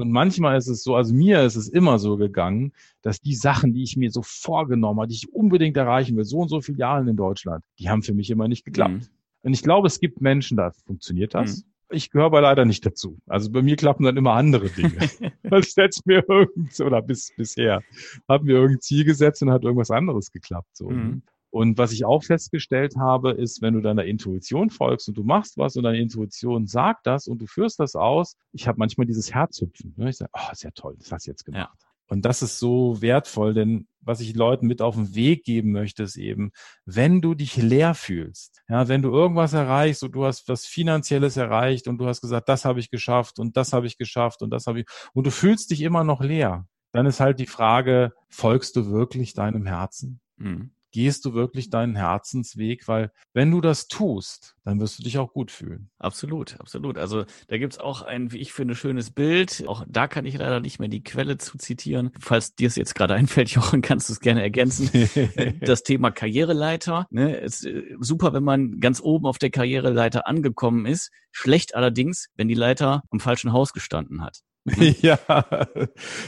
Und 0.00 0.10
manchmal 0.10 0.56
ist 0.56 0.68
es 0.68 0.82
so, 0.82 0.94
also 0.96 1.14
mir 1.14 1.42
ist 1.42 1.56
es 1.56 1.68
immer 1.68 1.98
so 1.98 2.16
gegangen, 2.16 2.72
dass 3.02 3.20
die 3.20 3.34
Sachen, 3.34 3.72
die 3.72 3.82
ich 3.82 3.96
mir 3.96 4.10
so 4.10 4.22
vorgenommen 4.22 5.00
habe, 5.00 5.08
die 5.08 5.14
ich 5.14 5.32
unbedingt 5.32 5.76
erreichen 5.76 6.16
will, 6.16 6.24
so 6.24 6.38
und 6.38 6.48
so 6.48 6.60
Filialen 6.60 7.08
in 7.08 7.16
Deutschland, 7.16 7.64
die 7.78 7.88
haben 7.88 8.02
für 8.02 8.14
mich 8.14 8.30
immer 8.30 8.48
nicht 8.48 8.64
geklappt. 8.64 8.94
Mhm. 8.94 9.06
Und 9.42 9.52
ich 9.54 9.62
glaube, 9.62 9.86
es 9.86 10.00
gibt 10.00 10.20
Menschen, 10.20 10.56
da 10.56 10.72
funktioniert 10.86 11.34
das. 11.34 11.58
Mhm. 11.58 11.64
Ich 11.92 12.10
gehöre 12.10 12.26
aber 12.26 12.40
leider 12.40 12.64
nicht 12.64 12.86
dazu. 12.86 13.18
Also 13.26 13.50
bei 13.50 13.62
mir 13.62 13.76
klappen 13.76 14.04
dann 14.04 14.16
immer 14.16 14.34
andere 14.34 14.68
Dinge. 14.68 14.96
ich 15.58 15.72
setze 15.72 16.02
mir 16.04 16.24
irgend, 16.28 16.78
oder 16.80 17.02
bis, 17.02 17.32
bisher, 17.36 17.82
haben 18.28 18.46
mir 18.46 18.56
irgendein 18.56 18.80
Ziel 18.80 19.04
gesetzt 19.04 19.42
und 19.42 19.50
hat 19.50 19.64
irgendwas 19.64 19.90
anderes 19.90 20.30
geklappt. 20.30 20.76
So. 20.76 20.90
Mhm. 20.90 21.22
Und 21.50 21.78
was 21.78 21.92
ich 21.92 22.04
auch 22.04 22.22
festgestellt 22.22 22.94
habe, 22.96 23.32
ist, 23.32 23.60
wenn 23.60 23.74
du 23.74 23.80
deiner 23.80 24.04
Intuition 24.04 24.70
folgst 24.70 25.08
und 25.08 25.16
du 25.16 25.24
machst 25.24 25.58
was 25.58 25.76
und 25.76 25.82
deine 25.82 25.98
Intuition 25.98 26.66
sagt 26.66 27.06
das 27.06 27.26
und 27.26 27.40
du 27.42 27.46
führst 27.46 27.80
das 27.80 27.96
aus, 27.96 28.36
ich 28.52 28.68
habe 28.68 28.78
manchmal 28.78 29.06
dieses 29.06 29.34
Herzhüpfen. 29.34 29.94
Ne? 29.96 30.10
Ich 30.10 30.18
sage, 30.18 30.30
oh, 30.34 30.52
ist 30.52 30.62
ja 30.62 30.70
toll, 30.70 30.94
das 30.98 31.10
hast 31.10 31.26
du 31.26 31.32
jetzt 31.32 31.44
gemacht. 31.44 31.76
Ja. 31.80 31.86
Und 32.06 32.24
das 32.24 32.42
ist 32.42 32.58
so 32.58 33.00
wertvoll, 33.02 33.54
denn 33.54 33.86
was 34.00 34.20
ich 34.20 34.34
Leuten 34.34 34.66
mit 34.66 34.82
auf 34.82 34.96
den 34.96 35.14
Weg 35.14 35.44
geben 35.44 35.70
möchte, 35.70 36.02
ist 36.02 36.16
eben, 36.16 36.50
wenn 36.84 37.20
du 37.20 37.34
dich 37.34 37.56
leer 37.56 37.94
fühlst, 37.94 38.62
ja, 38.68 38.88
wenn 38.88 39.02
du 39.02 39.10
irgendwas 39.10 39.52
erreichst 39.52 40.02
und 40.02 40.12
du 40.12 40.24
hast 40.24 40.48
was 40.48 40.66
Finanzielles 40.66 41.36
erreicht 41.36 41.86
und 41.86 41.98
du 41.98 42.06
hast 42.06 42.20
gesagt, 42.20 42.48
das 42.48 42.64
habe 42.64 42.80
ich 42.80 42.90
geschafft 42.90 43.38
und 43.38 43.56
das 43.56 43.72
habe 43.72 43.86
ich 43.86 43.96
geschafft 43.96 44.42
und 44.42 44.50
das 44.50 44.66
habe 44.66 44.80
ich, 44.80 44.86
und 45.12 45.26
du 45.26 45.30
fühlst 45.30 45.70
dich 45.70 45.82
immer 45.82 46.02
noch 46.02 46.20
leer, 46.20 46.66
dann 46.92 47.06
ist 47.06 47.20
halt 47.20 47.38
die 47.38 47.46
Frage, 47.46 48.12
folgst 48.28 48.74
du 48.74 48.90
wirklich 48.90 49.34
deinem 49.34 49.66
Herzen? 49.66 50.20
Mhm 50.36 50.72
gehst 50.92 51.24
du 51.24 51.34
wirklich 51.34 51.70
deinen 51.70 51.96
Herzensweg, 51.96 52.88
weil 52.88 53.12
wenn 53.32 53.50
du 53.50 53.60
das 53.60 53.88
tust, 53.88 54.56
dann 54.64 54.80
wirst 54.80 54.98
du 54.98 55.02
dich 55.02 55.18
auch 55.18 55.32
gut 55.32 55.50
fühlen. 55.50 55.90
Absolut, 55.98 56.58
absolut. 56.60 56.98
Also 56.98 57.24
da 57.48 57.58
gibt's 57.58 57.78
auch 57.78 58.02
ein, 58.02 58.32
wie 58.32 58.38
ich 58.38 58.52
finde, 58.52 58.74
schönes 58.74 59.10
Bild. 59.10 59.64
Auch 59.66 59.84
da 59.88 60.08
kann 60.08 60.26
ich 60.26 60.36
leider 60.36 60.60
nicht 60.60 60.78
mehr 60.78 60.88
die 60.88 61.02
Quelle 61.02 61.38
zu 61.38 61.58
zitieren. 61.58 62.10
Falls 62.18 62.54
dir 62.54 62.66
es 62.66 62.76
jetzt 62.76 62.94
gerade 62.94 63.14
einfällt, 63.20 63.50
Jochen, 63.50 63.82
kannst 63.82 64.08
du 64.08 64.12
es 64.12 64.20
gerne 64.20 64.42
ergänzen. 64.42 64.90
das 65.60 65.82
Thema 65.82 66.10
Karriereleiter. 66.10 67.06
Ne, 67.10 67.36
ist 67.36 67.64
äh, 67.64 67.84
super, 68.00 68.32
wenn 68.32 68.44
man 68.44 68.80
ganz 68.80 69.00
oben 69.00 69.26
auf 69.26 69.38
der 69.38 69.50
Karriereleiter 69.50 70.26
angekommen 70.26 70.86
ist. 70.86 71.10
Schlecht 71.32 71.74
allerdings, 71.74 72.28
wenn 72.36 72.48
die 72.48 72.54
Leiter 72.54 73.02
am 73.10 73.20
falschen 73.20 73.52
Haus 73.52 73.72
gestanden 73.72 74.22
hat. 74.22 74.40
ja, 75.00 75.18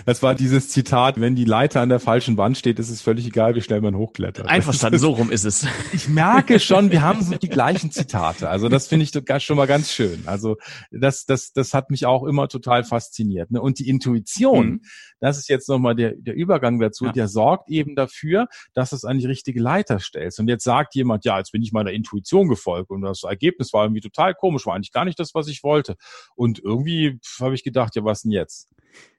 das 0.06 0.22
war 0.22 0.34
dieses 0.34 0.70
Zitat, 0.70 1.20
wenn 1.20 1.34
die 1.34 1.44
Leiter 1.44 1.82
an 1.82 1.90
der 1.90 2.00
falschen 2.00 2.38
Wand 2.38 2.56
steht, 2.56 2.78
ist 2.78 2.88
es 2.88 3.02
völlig 3.02 3.26
egal, 3.26 3.54
wie 3.56 3.60
schnell 3.60 3.82
man 3.82 3.94
hochklettert. 3.94 4.48
Einverstanden, 4.48 4.98
so 4.98 5.10
rum 5.10 5.30
ist 5.30 5.44
es. 5.44 5.66
Ich 5.92 6.08
merke 6.08 6.58
schon, 6.58 6.90
wir 6.90 7.02
haben 7.02 7.22
so 7.22 7.36
die 7.36 7.48
gleichen 7.48 7.90
Zitate. 7.90 8.48
Also 8.48 8.70
das 8.70 8.88
finde 8.88 9.04
ich 9.04 9.42
schon 9.42 9.56
mal 9.56 9.66
ganz 9.66 9.92
schön. 9.92 10.22
Also 10.26 10.56
das, 10.90 11.26
das, 11.26 11.52
das 11.52 11.74
hat 11.74 11.90
mich 11.90 12.06
auch 12.06 12.24
immer 12.24 12.48
total 12.48 12.82
fasziniert. 12.84 13.50
Ne? 13.50 13.60
Und 13.60 13.78
die 13.78 13.88
Intuition, 13.88 14.66
mhm. 14.66 14.80
das 15.20 15.36
ist 15.36 15.48
jetzt 15.50 15.68
nochmal 15.68 15.94
der, 15.94 16.14
der 16.16 16.34
Übergang 16.34 16.80
dazu, 16.80 17.06
ja. 17.06 17.12
der 17.12 17.28
sorgt 17.28 17.68
eben 17.68 17.94
dafür, 17.94 18.48
dass 18.72 18.92
es 18.92 19.04
an 19.04 19.18
die 19.18 19.26
richtige 19.26 19.60
Leiter 19.60 19.98
stellst. 19.98 20.40
Und 20.40 20.48
jetzt 20.48 20.64
sagt 20.64 20.94
jemand, 20.94 21.26
ja, 21.26 21.36
jetzt 21.36 21.52
bin 21.52 21.62
ich 21.62 21.72
meiner 21.72 21.92
Intuition 21.92 22.48
gefolgt 22.48 22.90
und 22.90 23.02
das 23.02 23.22
Ergebnis 23.24 23.74
war 23.74 23.84
irgendwie 23.84 24.00
total 24.00 24.34
komisch, 24.34 24.64
war 24.64 24.74
eigentlich 24.74 24.92
gar 24.92 25.04
nicht 25.04 25.18
das, 25.18 25.34
was 25.34 25.48
ich 25.48 25.62
wollte. 25.62 25.96
Und 26.34 26.58
irgendwie 26.58 27.20
habe 27.38 27.54
ich 27.54 27.64
gedacht, 27.64 27.94
ja, 27.96 28.04
was 28.04 28.21
denn 28.22 28.32
jetzt? 28.32 28.70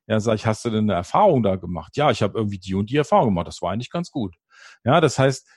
Ja, 0.07 0.19
sag 0.19 0.35
ich, 0.35 0.45
hast 0.45 0.65
du 0.65 0.69
denn 0.69 0.89
eine 0.89 0.93
Erfahrung 0.93 1.43
da 1.43 1.55
gemacht? 1.55 1.95
Ja, 1.95 2.11
ich 2.11 2.21
habe 2.21 2.37
irgendwie 2.37 2.59
die 2.59 2.73
und 2.75 2.89
die 2.89 2.97
Erfahrung 2.97 3.29
gemacht. 3.29 3.47
Das 3.47 3.61
war 3.61 3.71
eigentlich 3.71 3.89
ganz 3.89 4.11
gut. 4.11 4.35
Ja, 4.83 4.99
das 4.99 5.17
heißt, 5.17 5.47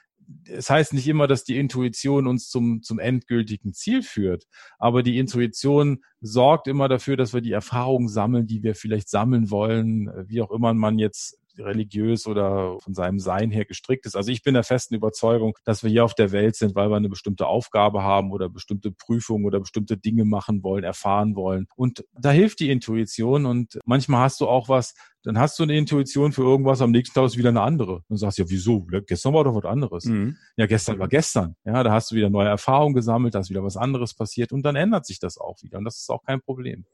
es 0.48 0.70
heißt 0.70 0.92
nicht 0.92 1.08
immer, 1.08 1.26
dass 1.26 1.44
die 1.44 1.58
Intuition 1.58 2.26
uns 2.26 2.48
zum, 2.48 2.82
zum 2.82 2.98
endgültigen 2.98 3.72
Ziel 3.72 4.02
führt, 4.02 4.44
aber 4.78 5.02
die 5.02 5.18
Intuition 5.18 6.02
sorgt 6.20 6.68
immer 6.68 6.88
dafür, 6.88 7.16
dass 7.16 7.32
wir 7.32 7.40
die 7.40 7.52
Erfahrungen 7.52 8.08
sammeln, 8.08 8.46
die 8.46 8.62
wir 8.62 8.74
vielleicht 8.74 9.08
sammeln 9.08 9.50
wollen, 9.50 10.10
wie 10.26 10.42
auch 10.42 10.50
immer 10.50 10.74
man 10.74 10.98
jetzt 10.98 11.38
religiös 11.58 12.26
oder 12.26 12.78
von 12.80 12.94
seinem 12.94 13.18
Sein 13.18 13.50
her 13.50 13.64
gestrickt 13.64 14.06
ist. 14.06 14.16
Also 14.16 14.30
ich 14.30 14.42
bin 14.42 14.54
der 14.54 14.64
festen 14.64 14.94
Überzeugung, 14.94 15.56
dass 15.64 15.82
wir 15.82 15.90
hier 15.90 16.04
auf 16.04 16.14
der 16.14 16.32
Welt 16.32 16.56
sind, 16.56 16.74
weil 16.74 16.90
wir 16.90 16.96
eine 16.96 17.08
bestimmte 17.08 17.46
Aufgabe 17.46 18.02
haben 18.02 18.32
oder 18.32 18.48
bestimmte 18.48 18.90
Prüfungen 18.90 19.44
oder 19.44 19.60
bestimmte 19.60 19.96
Dinge 19.96 20.24
machen 20.24 20.62
wollen, 20.62 20.84
erfahren 20.84 21.34
wollen. 21.36 21.66
Und 21.76 22.04
da 22.12 22.30
hilft 22.30 22.60
die 22.60 22.70
Intuition 22.70 23.46
und 23.46 23.78
manchmal 23.84 24.22
hast 24.22 24.40
du 24.40 24.48
auch 24.48 24.68
was, 24.68 24.94
dann 25.26 25.40
hast 25.40 25.58
du 25.58 25.64
eine 25.64 25.76
Intuition 25.76 26.30
für 26.30 26.42
irgendwas, 26.42 26.80
am 26.80 26.92
nächsten 26.92 27.14
Tag 27.14 27.24
ist 27.24 27.36
wieder 27.36 27.48
eine 27.48 27.62
andere. 27.62 28.02
Und 28.08 28.16
sagst, 28.16 28.38
ja, 28.38 28.44
wieso? 28.48 28.86
Gestern 29.06 29.34
war 29.34 29.42
doch 29.42 29.56
was 29.56 29.64
anderes. 29.64 30.04
Mhm. 30.04 30.36
Ja, 30.56 30.66
gestern 30.66 31.00
war 31.00 31.08
gestern. 31.08 31.56
Ja, 31.64 31.82
da 31.82 31.92
hast 31.92 32.12
du 32.12 32.14
wieder 32.14 32.30
neue 32.30 32.46
Erfahrungen 32.46 32.94
gesammelt, 32.94 33.34
da 33.34 33.40
ist 33.40 33.50
wieder 33.50 33.64
was 33.64 33.76
anderes 33.76 34.14
passiert 34.14 34.52
und 34.52 34.62
dann 34.62 34.76
ändert 34.76 35.04
sich 35.04 35.18
das 35.18 35.36
auch 35.36 35.56
wieder. 35.62 35.78
Und 35.78 35.84
das 35.84 35.98
ist 35.98 36.10
auch 36.10 36.22
kein 36.22 36.40
Problem. 36.40 36.84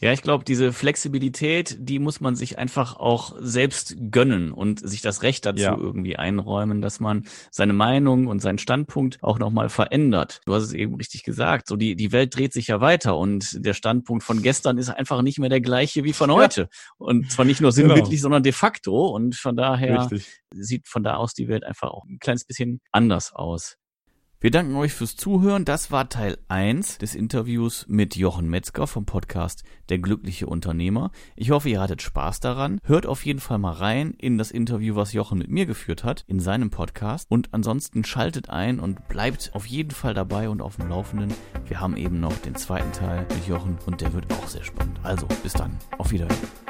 Ja, 0.00 0.12
ich 0.12 0.20
glaube, 0.20 0.44
diese 0.44 0.74
Flexibilität, 0.74 1.76
die 1.80 1.98
muss 1.98 2.20
man 2.20 2.36
sich 2.36 2.58
einfach 2.58 2.96
auch 2.96 3.34
selbst 3.40 3.96
gönnen 4.10 4.52
und 4.52 4.86
sich 4.86 5.00
das 5.00 5.22
Recht 5.22 5.46
dazu 5.46 5.62
ja. 5.62 5.76
irgendwie 5.76 6.16
einräumen, 6.16 6.82
dass 6.82 7.00
man 7.00 7.26
seine 7.50 7.72
Meinung 7.72 8.26
und 8.26 8.40
seinen 8.40 8.58
Standpunkt 8.58 9.22
auch 9.22 9.38
nochmal 9.38 9.70
verändert. 9.70 10.42
Du 10.44 10.54
hast 10.54 10.64
es 10.64 10.74
eben 10.74 10.96
richtig 10.96 11.22
gesagt. 11.22 11.66
So 11.66 11.76
die, 11.76 11.96
die 11.96 12.12
Welt 12.12 12.36
dreht 12.36 12.52
sich 12.52 12.66
ja 12.66 12.82
weiter 12.82 13.16
und 13.16 13.64
der 13.64 13.72
Standpunkt 13.72 14.22
von 14.22 14.42
gestern 14.42 14.76
ist 14.76 14.90
einfach 14.90 15.22
nicht 15.22 15.38
mehr 15.38 15.48
der 15.48 15.62
gleiche 15.62 16.04
wie 16.04 16.12
von 16.12 16.30
heute. 16.30 16.62
Ja. 16.62 16.68
Und 16.98 17.30
zwar 17.32 17.46
nicht 17.46 17.62
nur 17.62 17.70
genau. 17.70 17.88
sinnbildlich, 17.88 18.20
genau. 18.20 18.22
sondern 18.22 18.42
de 18.42 18.52
facto. 18.52 19.06
Und 19.06 19.34
von 19.34 19.56
daher 19.56 20.02
richtig. 20.02 20.42
sieht 20.54 20.88
von 20.88 21.04
da 21.04 21.16
aus 21.16 21.32
die 21.32 21.48
Welt 21.48 21.64
einfach 21.64 21.88
auch 21.88 22.04
ein 22.04 22.18
kleines 22.18 22.44
bisschen 22.44 22.80
anders 22.92 23.32
aus. 23.32 23.78
Wir 24.38 24.50
danken 24.50 24.76
euch 24.76 24.92
fürs 24.92 25.16
Zuhören. 25.16 25.64
Das 25.64 25.90
war 25.90 26.10
Teil 26.10 26.36
1 26.48 26.98
des 26.98 27.14
Interviews 27.14 27.86
mit 27.88 28.16
Jochen 28.16 28.50
Metzger 28.50 28.86
vom 28.86 29.06
Podcast 29.06 29.64
Der 29.88 29.98
glückliche 29.98 30.46
Unternehmer. 30.46 31.10
Ich 31.36 31.52
hoffe, 31.52 31.70
ihr 31.70 31.80
hattet 31.80 32.02
Spaß 32.02 32.40
daran. 32.40 32.78
Hört 32.84 33.06
auf 33.06 33.24
jeden 33.24 33.40
Fall 33.40 33.56
mal 33.56 33.72
rein 33.72 34.12
in 34.18 34.36
das 34.36 34.50
Interview, 34.50 34.94
was 34.94 35.14
Jochen 35.14 35.38
mit 35.38 35.48
mir 35.48 35.64
geführt 35.64 36.04
hat, 36.04 36.22
in 36.26 36.38
seinem 36.38 36.68
Podcast. 36.68 37.30
Und 37.30 37.54
ansonsten 37.54 38.04
schaltet 38.04 38.50
ein 38.50 38.78
und 38.78 39.08
bleibt 39.08 39.52
auf 39.54 39.64
jeden 39.64 39.92
Fall 39.92 40.12
dabei 40.12 40.50
und 40.50 40.60
auf 40.60 40.76
dem 40.76 40.90
Laufenden. 40.90 41.32
Wir 41.64 41.80
haben 41.80 41.96
eben 41.96 42.20
noch 42.20 42.36
den 42.36 42.56
zweiten 42.56 42.92
Teil 42.92 43.26
mit 43.34 43.48
Jochen 43.48 43.78
und 43.86 44.02
der 44.02 44.12
wird 44.12 44.30
auch 44.34 44.48
sehr 44.48 44.64
spannend. 44.64 45.00
Also, 45.02 45.26
bis 45.42 45.54
dann. 45.54 45.78
Auf 45.96 46.10
Wiedersehen. 46.10 46.65